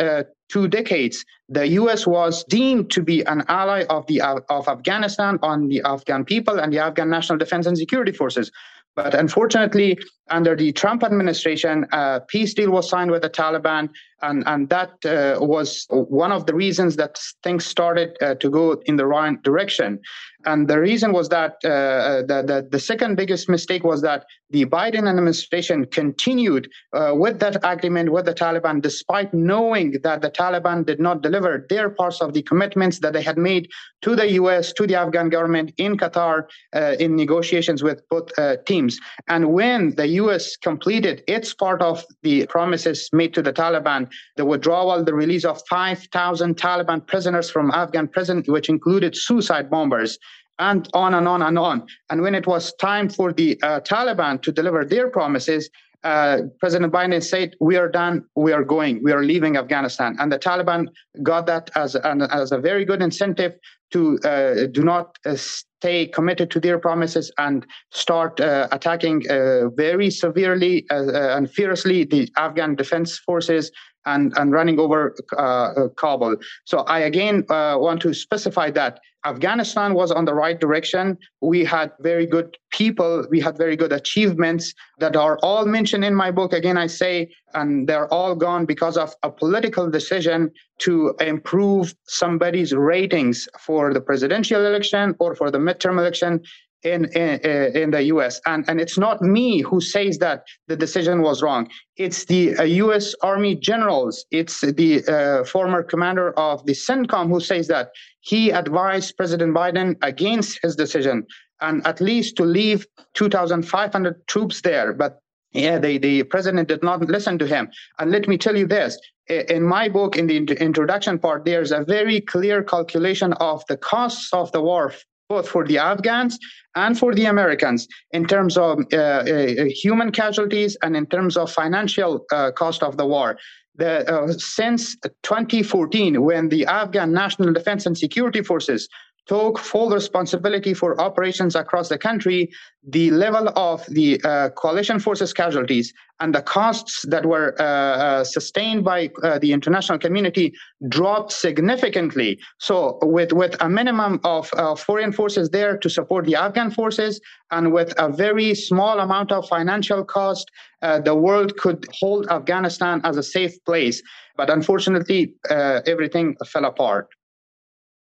two 0.49 0.68
decades, 0.68 1.25
the 1.49 1.66
U.S. 1.80 2.06
was 2.06 2.44
deemed 2.44 2.90
to 2.90 3.02
be 3.02 3.23
an 3.23 3.44
ally 3.49 3.85
of 3.88 4.06
the 4.06 4.21
of 4.23 4.68
Afghanistan 4.68 5.38
on 5.42 5.68
the 5.68 5.83
Afghan 5.85 6.25
people 6.25 6.59
and 6.59 6.73
the 6.73 6.78
Afghan 6.78 7.11
National 7.11 7.38
Defense 7.38 7.66
and 7.66 7.76
Security 7.78 8.12
Forces. 8.12 8.50
But 8.97 9.14
unfortunately, 9.14 9.99
under 10.31 10.57
the 10.57 10.73
Trump 10.73 11.02
administration, 11.04 11.87
a 11.93 12.21
peace 12.26 12.54
deal 12.54 12.71
was 12.71 12.88
signed 12.88 13.11
with 13.11 13.23
the 13.23 13.31
Taliban, 13.31 13.90
and, 14.23 14.43
and 14.47 14.69
that 14.71 15.04
uh, 15.04 15.38
was 15.40 15.87
one 15.90 16.33
of 16.33 16.47
the 16.47 16.54
reasons 16.54 16.97
that 16.97 17.19
things 17.43 17.66
started 17.66 18.16
uh, 18.23 18.35
to 18.37 18.50
go 18.50 18.81
in 18.87 18.97
the 18.97 19.07
right 19.07 19.43
direction. 19.43 20.00
And 20.47 20.69
the 20.69 20.78
reason 20.78 21.12
was 21.12 21.28
that 21.31 21.52
uh, 21.64 22.23
the, 22.23 22.45
the, 22.47 22.69
the, 22.71 22.78
second 22.78 23.16
biggest 23.16 23.49
mistake 23.49 23.83
was 23.83 24.02
that 24.02 24.26
the 24.50 24.66
Biden 24.66 25.09
administration 25.09 25.87
continued 25.87 26.71
uh, 26.93 27.12
with 27.14 27.40
that 27.40 27.57
agreement 27.64 28.12
with 28.12 28.26
the 28.26 28.35
Taliban, 28.35 28.83
despite 28.83 29.33
knowing 29.33 29.93
that 30.02 30.21
the 30.21 30.31
Taliban 30.31 30.85
did 30.85 31.00
not 31.00 31.23
deliver 31.23 31.66
their 31.71 31.88
parts 31.88 32.21
of 32.21 32.35
the 32.35 32.43
commitments 32.43 32.99
that 32.99 33.14
they 33.14 33.23
had 33.23 33.38
made 33.38 33.71
to 34.02 34.14
the 34.14 34.33
US, 34.33 34.73
to 34.75 34.87
the 34.87 34.95
Afghan 34.95 35.31
government 35.31 35.73
in 35.78 35.97
Qatar 35.97 36.45
uh, 36.76 36.95
in 37.00 37.16
negotiations 37.16 37.83
with 37.83 38.07
both 38.11 38.31
uh, 38.38 38.57
teams. 38.66 38.99
And 39.28 39.52
when 39.52 39.95
the 39.97 40.07
US 40.23 40.56
completed 40.56 41.23
its 41.26 41.54
part 41.54 41.83
of 41.83 42.04
the 42.23 42.47
promises 42.47 43.09
made 43.12 43.35
to 43.35 43.42
the 43.42 43.52
Taliban, 43.52 44.11
the 44.37 44.44
withdrawal, 44.44 45.02
the 45.04 45.14
release 45.14 45.44
of 45.44 45.62
5,000 45.68 46.56
Taliban 46.56 47.06
prisoners 47.06 47.50
from 47.50 47.71
Afghan 47.71 48.09
prison, 48.09 48.42
which 48.47 48.68
included 48.68 49.16
suicide 49.16 49.71
bombers, 49.71 50.18
and 50.59 50.88
on 50.94 51.14
and 51.14 51.26
on 51.26 51.42
and 51.42 51.59
on. 51.59 51.87
And 52.11 52.23
when 52.23 52.35
it 52.35 52.47
was 52.47 52.73
time 52.75 53.09
for 53.09 53.33
the 53.33 53.59
uh, 53.62 53.80
Taliban 53.80 54.40
to 54.42 54.52
deliver 54.52 54.85
their 54.85 55.09
promises, 55.11 55.68
uh, 56.04 56.42
President 56.61 56.92
Biden 56.92 57.23
said, 57.23 57.54
"We 57.61 57.76
are 57.76 57.88
done. 57.88 58.25
We 58.37 58.52
are 58.52 58.62
going. 58.62 59.02
We 59.02 59.12
are 59.12 59.25
leaving 59.25 59.56
Afghanistan." 59.56 60.16
And 60.21 60.30
the 60.30 60.38
Taliban 60.38 60.88
got 61.23 61.47
that 61.47 61.71
as 61.75 61.94
an, 61.94 62.23
as 62.23 62.52
a 62.52 62.59
very 62.59 62.85
good 62.85 63.02
incentive 63.02 63.54
to 63.95 64.19
uh, 64.25 64.67
do 64.73 64.83
not 64.83 65.17
uh, 65.25 65.37
stay 65.37 66.05
committed 66.07 66.51
to 66.51 66.59
their 66.59 66.81
promises 66.81 67.31
and 67.39 67.65
start 67.93 68.41
uh, 68.41 68.67
attacking 68.73 69.23
uh, 69.31 69.69
very 69.77 70.11
severely 70.11 70.85
and 70.91 71.49
fiercely 71.49 72.03
the 72.05 72.29
Afghan 72.37 72.75
defense 72.75 73.19
forces 73.19 73.71
and, 74.06 74.32
and 74.37 74.52
running 74.52 74.78
over 74.78 75.14
uh, 75.37 75.40
uh, 75.40 75.88
Kabul. 75.88 76.37
So 76.64 76.78
I 76.80 77.00
again 77.00 77.44
uh, 77.49 77.76
want 77.78 78.00
to 78.02 78.14
specify 78.14 78.70
that 78.73 79.00
Afghanistan 79.26 79.94
was 79.94 80.11
on 80.12 80.26
the 80.26 80.34
right 80.34 80.61
direction. 80.61 81.16
We 81.40 81.64
had 81.64 81.92
very 82.00 82.26
good 82.26 82.58
people. 82.70 83.26
We 83.30 83.40
had 83.40 83.56
very 83.56 83.75
good 83.75 83.92
achievements 83.92 84.75
that 84.99 85.16
are 85.16 85.38
all 85.42 85.64
mentioned 85.64 86.04
in 86.04 86.14
my 86.14 86.30
book. 86.30 86.52
Again, 86.52 86.76
I 86.76 86.88
say, 86.88 87.32
and 87.54 87.88
they're 87.88 88.12
all 88.12 88.34
gone 88.34 88.66
because 88.66 88.99
of 88.99 89.14
a 89.23 89.30
political 89.30 89.90
decision 89.90 90.50
to 90.80 91.14
improve 91.20 91.94
somebody's 92.06 92.75
ratings 92.75 93.49
for 93.58 93.94
the 93.94 94.00
presidential 94.00 94.66
election 94.66 95.14
or 95.18 95.34
for 95.34 95.50
the 95.50 95.58
midterm 95.58 95.99
election 95.99 96.42
in, 96.85 97.07
in, 97.17 97.41
in 97.76 97.91
the 97.91 98.03
US. 98.14 98.41
And, 98.47 98.64
and 98.69 98.81
it's 98.81 98.99
not 98.99 99.23
me 99.23 99.61
who 99.61 99.81
says 99.81 100.19
that 100.19 100.45
the 100.69 100.76
decision 100.76 101.23
was 101.23 101.43
wrong. 101.43 101.69
It's 101.97 102.26
the 102.26 102.57
uh, 102.57 102.62
US 102.62 103.14
Army 103.23 103.57
generals. 103.57 104.25
It's 104.31 104.61
the 104.61 105.05
uh, 105.07 105.45
former 105.45 105.83
commander 105.83 106.38
of 106.38 106.64
the 106.67 106.75
CENTCOM 106.75 107.29
who 107.29 107.41
says 107.41 107.69
that 107.69 107.91
he 108.21 108.50
advised 108.50 109.17
President 109.17 109.55
Biden 109.55 109.97
against 110.03 110.61
his 110.62 110.76
decision 110.76 111.26
and 111.61 111.87
at 111.87 112.00
least 112.00 112.37
to 112.37 112.45
leave 112.45 112.87
2,500 113.14 114.26
troops 114.26 114.61
there. 114.61 114.93
But 114.93 115.21
yeah, 115.53 115.79
the, 115.79 115.99
the 115.99 116.25
president 116.25 116.69
did 116.69 116.83
not 116.83 117.00
listen 117.03 117.38
to 117.38 117.47
him. 117.47 117.71
And 117.99 118.11
let 118.11 118.26
me 118.29 118.37
tell 118.37 118.57
you 118.57 118.67
this 118.67 118.99
in 119.29 119.62
my 119.62 119.88
book, 119.88 120.17
in 120.17 120.26
the 120.26 120.37
introduction 120.37 121.19
part, 121.19 121.45
there's 121.45 121.73
a 121.73 121.85
very 121.85 122.21
clear 122.21 122.62
calculation 122.62 123.33
of 123.35 123.64
the 123.69 123.76
costs 123.76 124.33
of 124.33 124.53
the 124.53 124.61
war 124.61 124.93
both 125.28 125.49
for 125.49 125.66
the 125.66 125.78
Afghans 125.78 126.38
and 126.75 126.99
for 126.99 127.14
the 127.14 127.25
Americans 127.26 127.87
in 128.12 128.26
terms 128.26 128.57
of 128.57 128.81
uh, 128.93 128.97
uh, 128.97 129.64
human 129.69 130.12
casualties 130.12 130.76
and 130.83 130.97
in 130.97 131.07
terms 131.07 131.37
of 131.37 131.50
financial 131.50 132.25
uh, 132.33 132.50
cost 132.52 132.83
of 132.83 132.97
the 132.97 133.07
war. 133.07 133.38
The, 133.76 134.09
uh, 134.09 134.33
since 134.33 134.97
2014, 135.23 136.23
when 136.23 136.49
the 136.49 136.66
Afghan 136.66 137.12
National 137.12 137.52
Defense 137.52 137.87
and 137.87 137.99
Security 137.99 138.43
Forces 138.43 138.88
took 139.26 139.59
full 139.59 139.90
responsibility 139.90 140.75
for 140.75 141.00
operations 141.00 141.54
across 141.54 141.88
the 141.88 141.99
country, 141.99 142.50
the 142.87 143.11
level 143.11 143.49
of 143.57 143.85
the 143.87 144.21
uh, 144.23 144.50
coalition 144.50 144.99
forces 144.99 145.33
casualties 145.33 145.93
and 146.21 146.35
the 146.35 146.43
costs 146.43 147.04
that 147.09 147.25
were 147.25 147.54
uh, 147.59 147.64
uh, 147.64 148.25
sustained 148.25 148.85
by 148.85 149.11
uh, 149.23 149.38
the 149.38 149.52
international 149.52 149.99
community 149.99 150.52
dropped 150.88 151.33
significantly. 151.33 152.38
So, 152.59 152.99
with, 153.02 153.33
with 153.33 153.57
a 153.61 153.69
minimum 153.69 154.21
of 154.25 154.50
uh, 154.54 154.76
foreign 154.76 155.12
forces 155.12 155.50
there 155.50 155.76
to 155.78 155.88
support 155.88 156.26
the 156.26 156.37
Afghan 156.37 156.71
forces, 156.71 157.21
and 157.50 157.73
with 157.73 157.95
a 157.99 158.11
very 158.11 158.54
small 158.54 159.00
amount 159.00 159.33
of 159.33 159.49
financial 159.49 160.04
cost, 160.04 160.50
uh, 160.83 161.00
the 161.00 161.14
world 161.14 161.57
could 161.57 161.87
hold 161.99 162.28
Afghanistan 162.28 163.00
as 163.04 163.16
a 163.16 163.23
safe 163.23 163.52
place. 163.64 164.02
But 164.37 164.50
unfortunately, 164.50 165.35
everything 165.49 166.37
fell 166.45 166.64
apart. 166.64 167.09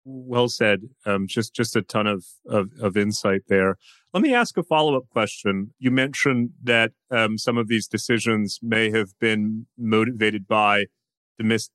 Well 0.03 0.49
said. 0.49 0.81
Um, 1.05 1.27
just 1.27 1.53
just 1.53 1.75
a 1.75 1.81
ton 1.81 2.07
of, 2.07 2.25
of, 2.47 2.69
of 2.81 2.97
insight 2.97 3.41
there. 3.47 3.77
Let 4.13 4.23
me 4.23 4.33
ask 4.33 4.57
a 4.57 4.63
follow 4.63 4.97
up 4.97 5.07
question. 5.09 5.73
You 5.79 5.91
mentioned 5.91 6.49
that 6.63 6.91
um, 7.09 7.37
some 7.37 7.57
of 7.57 7.67
these 7.67 7.87
decisions 7.87 8.59
may 8.61 8.91
have 8.91 9.17
been 9.19 9.67
motivated 9.77 10.47
by 10.47 10.85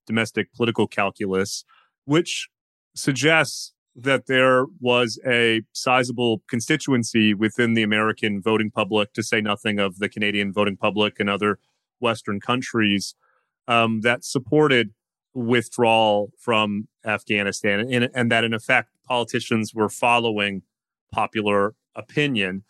domestic 0.07 0.53
political 0.53 0.87
calculus, 0.87 1.65
which 2.05 2.49
suggests 2.95 3.73
that 3.95 4.27
there 4.27 4.67
was 4.81 5.19
a 5.27 5.63
sizable 5.73 6.43
constituency 6.49 7.33
within 7.33 7.75
the 7.75 7.83
American 7.83 8.43
voting 8.43 8.71
public, 8.71 9.13
to 9.15 9.23
say 9.23 9.41
nothing 9.41 9.79
of 9.79 9.99
the 9.99 10.09
Canadian 10.09 10.53
voting 10.53 10.77
public 10.77 11.19
and 11.19 11.31
other 11.31 11.59
Western 12.01 12.39
countries, 12.39 13.15
um, 13.67 14.03
that 14.03 14.25
supported 14.25 14.93
withdrawal 15.37 16.33
from 16.39 16.89
Afghanistan, 17.05 17.81
and, 17.93 18.11
and 18.15 18.33
that 18.33 18.43
in 18.43 18.55
effect 18.55 18.91
politicians 19.07 19.75
were 19.75 19.89
following 19.89 20.63
popular 21.13 21.75
opinion. 21.95 22.65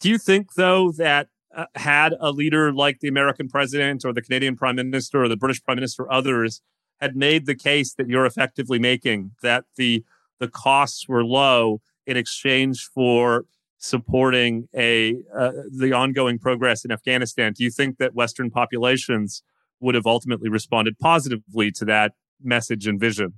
Do 0.00 0.08
you 0.08 0.18
think, 0.18 0.54
though, 0.54 0.92
that 0.92 1.28
uh, 1.54 1.66
had 1.76 2.14
a 2.20 2.30
leader 2.30 2.72
like 2.72 3.00
the 3.00 3.08
American 3.08 3.48
president 3.48 4.04
or 4.04 4.12
the 4.12 4.22
Canadian 4.22 4.56
prime 4.56 4.76
minister 4.76 5.24
or 5.24 5.28
the 5.28 5.36
British 5.36 5.62
prime 5.62 5.76
minister, 5.76 6.10
others 6.12 6.60
had 7.00 7.16
made 7.16 7.46
the 7.46 7.54
case 7.54 7.94
that 7.94 8.08
you're 8.08 8.26
effectively 8.26 8.78
making 8.78 9.32
that 9.42 9.64
the 9.76 10.04
the 10.40 10.48
costs 10.48 11.08
were 11.08 11.24
low 11.24 11.80
in 12.06 12.16
exchange 12.16 12.88
for 12.94 13.44
supporting 13.78 14.68
a 14.74 15.16
uh, 15.34 15.52
the 15.70 15.92
ongoing 15.92 16.38
progress 16.38 16.84
in 16.84 16.90
Afghanistan. 16.90 17.52
Do 17.52 17.64
you 17.64 17.70
think 17.70 17.98
that 17.98 18.14
Western 18.14 18.50
populations 18.50 19.42
would 19.80 19.94
have 19.94 20.06
ultimately 20.06 20.48
responded 20.48 20.98
positively 20.98 21.70
to 21.72 21.84
that 21.86 22.12
message 22.42 22.86
and 22.86 23.00
vision? 23.00 23.34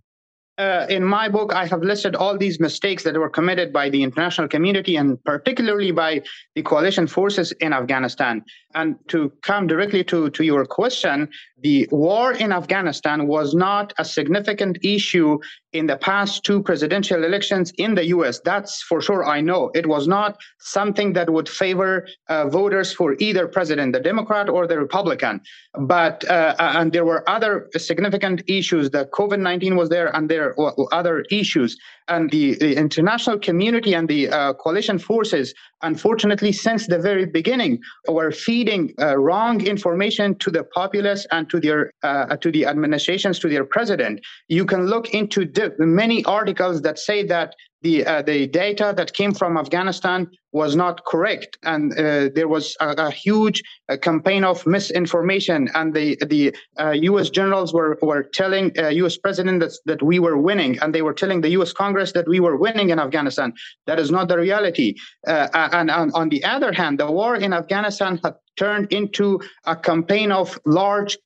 Uh, 0.60 0.86
in 0.90 1.02
my 1.02 1.26
book, 1.26 1.54
I 1.54 1.64
have 1.66 1.82
listed 1.82 2.14
all 2.14 2.36
these 2.36 2.60
mistakes 2.60 3.02
that 3.04 3.16
were 3.16 3.30
committed 3.30 3.72
by 3.72 3.88
the 3.88 4.02
international 4.02 4.46
community 4.46 4.96
and 4.96 5.22
particularly 5.24 5.90
by 5.90 6.20
the 6.54 6.62
coalition 6.62 7.06
forces 7.06 7.52
in 7.52 7.72
Afghanistan. 7.72 8.44
And 8.74 8.96
to 9.08 9.32
come 9.42 9.66
directly 9.66 10.04
to, 10.04 10.28
to 10.30 10.44
your 10.44 10.66
question, 10.66 11.28
the 11.62 11.88
war 11.90 12.32
in 12.32 12.52
Afghanistan 12.52 13.26
was 13.26 13.54
not 13.54 13.92
a 13.98 14.04
significant 14.04 14.78
issue 14.84 15.38
in 15.72 15.86
the 15.86 15.96
past 15.96 16.44
two 16.44 16.62
presidential 16.62 17.24
elections 17.24 17.72
in 17.78 17.94
the 17.94 18.06
US. 18.06 18.40
That's 18.40 18.82
for 18.82 19.00
sure, 19.00 19.24
I 19.24 19.40
know. 19.40 19.70
It 19.74 19.86
was 19.86 20.06
not 20.06 20.38
something 20.58 21.12
that 21.14 21.30
would 21.30 21.48
favor 21.48 22.06
uh, 22.28 22.48
voters 22.48 22.92
for 22.92 23.16
either 23.18 23.48
president, 23.48 23.92
the 23.92 24.00
Democrat 24.00 24.48
or 24.48 24.66
the 24.66 24.78
Republican. 24.78 25.40
But, 25.74 26.28
uh, 26.28 26.54
and 26.58 26.92
there 26.92 27.04
were 27.04 27.28
other 27.28 27.68
significant 27.76 28.42
issues. 28.46 28.90
The 28.90 29.06
COVID 29.06 29.40
19 29.40 29.76
was 29.76 29.88
there, 29.88 30.14
and 30.14 30.28
there 30.28 30.49
were 30.56 30.74
other 30.92 31.24
issues 31.30 31.78
and 32.10 32.30
the, 32.30 32.56
the 32.56 32.76
international 32.76 33.38
community 33.38 33.94
and 33.94 34.08
the 34.08 34.28
uh, 34.28 34.52
coalition 34.54 34.98
forces, 34.98 35.54
unfortunately, 35.82 36.52
since 36.52 36.86
the 36.86 36.98
very 36.98 37.24
beginning, 37.24 37.80
were 38.08 38.32
feeding 38.32 38.92
uh, 39.00 39.16
wrong 39.16 39.64
information 39.66 40.36
to 40.40 40.50
the 40.50 40.64
populace 40.64 41.26
and 41.30 41.48
to 41.48 41.60
their 41.60 41.92
uh, 42.02 42.36
to 42.36 42.50
the 42.50 42.66
administrations, 42.66 43.38
to 43.38 43.48
their 43.48 43.64
president. 43.64 44.20
You 44.48 44.64
can 44.66 44.86
look 44.86 45.14
into 45.14 45.46
the 45.46 45.72
many 45.78 46.24
articles 46.24 46.82
that 46.82 46.98
say 46.98 47.24
that 47.26 47.54
the 47.82 48.04
uh, 48.04 48.22
the 48.22 48.46
data 48.46 48.92
that 48.96 49.12
came 49.14 49.32
from 49.32 49.56
Afghanistan 49.56 50.30
was 50.52 50.76
not 50.76 51.04
correct, 51.06 51.56
and 51.62 51.92
uh, 51.92 52.28
there 52.34 52.48
was 52.48 52.76
a, 52.80 52.88
a 53.06 53.10
huge 53.10 53.62
uh, 53.88 53.96
campaign 53.96 54.44
of 54.44 54.66
misinformation. 54.66 55.68
And 55.74 55.94
the 55.94 56.16
the 56.26 56.54
U.S. 56.78 57.28
Uh, 57.28 57.30
generals 57.30 57.72
were 57.72 57.98
were 58.02 58.24
telling 58.34 58.72
U.S. 58.76 59.16
Uh, 59.16 59.20
president 59.22 59.60
that 59.60 59.72
that 59.86 60.02
we 60.02 60.18
were 60.18 60.36
winning, 60.36 60.78
and 60.80 60.94
they 60.94 61.02
were 61.02 61.14
telling 61.14 61.40
the 61.40 61.50
U.S. 61.50 61.72
Congress 61.72 61.99
that 62.12 62.28
we 62.28 62.40
were 62.40 62.56
winning 62.56 62.90
in 62.90 62.98
Afghanistan. 62.98 63.52
That 63.86 63.98
is 63.98 64.10
not 64.10 64.28
the 64.28 64.38
reality. 64.38 64.94
Uh, 65.26 65.48
and, 65.52 65.90
and 65.90 66.12
on 66.12 66.28
the 66.28 66.42
other 66.44 66.72
hand, 66.72 66.98
the 66.98 67.10
war 67.10 67.36
in 67.36 67.52
Afghanistan 67.52 68.20
had 68.24 68.34
turned 68.56 68.92
into 68.92 69.40
a 69.64 69.76
campaign 69.76 70.32
of 70.32 70.58
large 70.64 71.16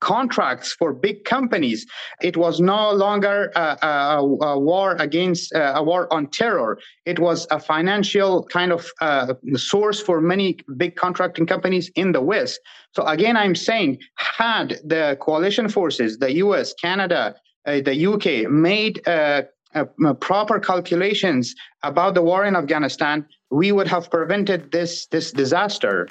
contracts 0.00 0.72
for 0.72 0.92
big 0.92 1.24
companies. 1.24 1.86
It 2.22 2.36
was 2.36 2.60
no 2.60 2.92
longer 2.92 3.52
a, 3.54 3.78
a, 3.82 4.46
a 4.52 4.58
war 4.58 4.96
against 4.98 5.54
uh, 5.54 5.72
a 5.76 5.82
war 5.82 6.12
on 6.12 6.28
terror. 6.28 6.78
It 7.04 7.18
was 7.18 7.46
a 7.50 7.60
financial 7.60 8.44
kind 8.44 8.72
of 8.72 8.86
uh, 9.00 9.34
source 9.54 10.00
for 10.00 10.20
many 10.20 10.58
big 10.76 10.96
contracting 10.96 11.46
companies 11.46 11.90
in 11.96 12.12
the 12.12 12.20
West. 12.20 12.60
So 12.92 13.04
again, 13.04 13.36
I'm 13.36 13.54
saying, 13.54 13.98
had 14.16 14.80
the 14.84 15.18
coalition 15.20 15.68
forces, 15.68 16.18
the 16.18 16.32
U.S., 16.34 16.74
Canada, 16.74 17.34
uh, 17.66 17.80
the 17.80 18.06
UK, 18.06 18.50
made 18.50 19.06
uh, 19.06 19.10
uh, 19.10 19.42
Uh, 19.74 19.84
uh, 20.06 20.14
proper 20.14 20.60
calculations 20.60 21.54
about 21.82 22.14
the 22.14 22.22
war 22.22 22.44
in 22.44 22.54
Afghanistan, 22.54 23.26
we 23.50 23.72
would 23.72 23.88
have 23.88 24.08
prevented 24.10 24.70
this 24.70 25.06
this 25.06 25.32
disaster. 25.32 26.08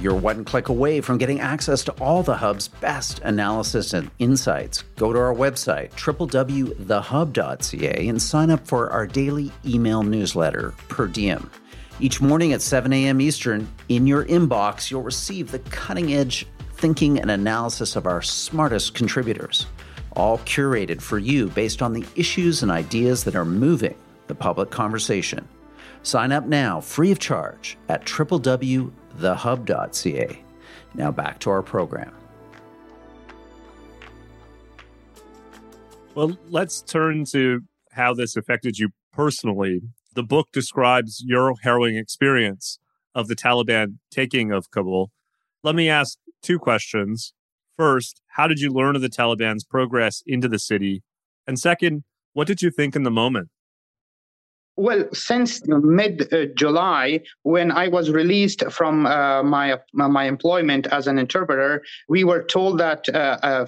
You're 0.00 0.14
one 0.14 0.44
click 0.44 0.68
away 0.68 1.00
from 1.00 1.18
getting 1.18 1.40
access 1.40 1.82
to 1.84 1.92
all 2.00 2.22
the 2.22 2.36
Hub's 2.36 2.68
best 2.68 3.18
analysis 3.24 3.92
and 3.94 4.12
insights. 4.20 4.82
Go 4.96 5.12
to 5.12 5.18
our 5.18 5.34
website, 5.34 5.90
www.thehub.ca, 5.92 6.78
and 8.08 8.22
sign 8.22 8.50
up 8.50 8.64
for 8.64 8.90
our 8.90 9.08
daily 9.08 9.50
email 9.66 10.04
newsletter, 10.04 10.72
Per 10.88 11.08
Diem. 11.08 11.50
Each 11.98 12.20
morning 12.20 12.52
at 12.52 12.62
7 12.62 12.92
a.m. 12.92 13.20
Eastern, 13.20 13.66
in 13.88 14.06
your 14.06 14.24
inbox, 14.26 14.88
you'll 14.88 15.02
receive 15.02 15.50
the 15.50 15.58
cutting 15.58 16.14
edge 16.14 16.46
thinking 16.74 17.18
and 17.18 17.28
analysis 17.28 17.96
of 17.96 18.06
our 18.06 18.22
smartest 18.22 18.94
contributors, 18.94 19.66
all 20.18 20.38
curated 20.38 21.00
for 21.00 21.18
you 21.18 21.48
based 21.48 21.80
on 21.80 21.92
the 21.92 22.04
issues 22.16 22.62
and 22.62 22.70
ideas 22.70 23.24
that 23.24 23.36
are 23.36 23.44
moving 23.44 23.94
the 24.26 24.34
public 24.34 24.70
conversation. 24.70 25.46
Sign 26.02 26.32
up 26.32 26.44
now, 26.44 26.80
free 26.80 27.10
of 27.10 27.18
charge, 27.18 27.78
at 27.88 28.04
www 28.04 28.92
thehub.ca. 29.18 30.42
Now 30.94 31.10
back 31.10 31.38
to 31.40 31.50
our 31.50 31.62
program. 31.62 32.14
Well, 36.14 36.36
let's 36.48 36.82
turn 36.82 37.24
to 37.26 37.60
how 37.92 38.14
this 38.14 38.36
affected 38.36 38.78
you 38.78 38.90
personally. 39.12 39.82
The 40.14 40.22
book 40.22 40.48
describes 40.52 41.22
your 41.24 41.54
harrowing 41.62 41.96
experience 41.96 42.78
of 43.14 43.28
the 43.28 43.36
Taliban 43.36 43.98
taking 44.10 44.50
of 44.50 44.70
Kabul. 44.70 45.10
Let 45.62 45.74
me 45.74 45.88
ask 45.88 46.18
two 46.42 46.58
questions. 46.58 47.34
First, 47.76 48.20
how 48.38 48.46
did 48.46 48.60
you 48.60 48.70
learn 48.70 48.94
of 48.94 49.02
the 49.02 49.08
Taliban's 49.08 49.64
progress 49.64 50.22
into 50.24 50.46
the 50.46 50.60
city? 50.60 51.02
And 51.48 51.58
second, 51.58 52.04
what 52.34 52.46
did 52.46 52.62
you 52.62 52.70
think 52.70 52.94
in 52.94 53.02
the 53.02 53.10
moment? 53.10 53.48
Well, 54.78 55.08
since 55.12 55.60
mid 55.66 56.28
July, 56.54 57.22
when 57.42 57.72
I 57.72 57.88
was 57.88 58.12
released 58.12 58.62
from 58.70 59.06
uh, 59.06 59.42
my 59.42 59.76
my 59.92 60.24
employment 60.24 60.86
as 60.86 61.08
an 61.08 61.18
interpreter, 61.18 61.82
we 62.08 62.22
were 62.22 62.44
told 62.44 62.78
that 62.78 63.08
uh, 63.12 63.38
uh, 63.42 63.66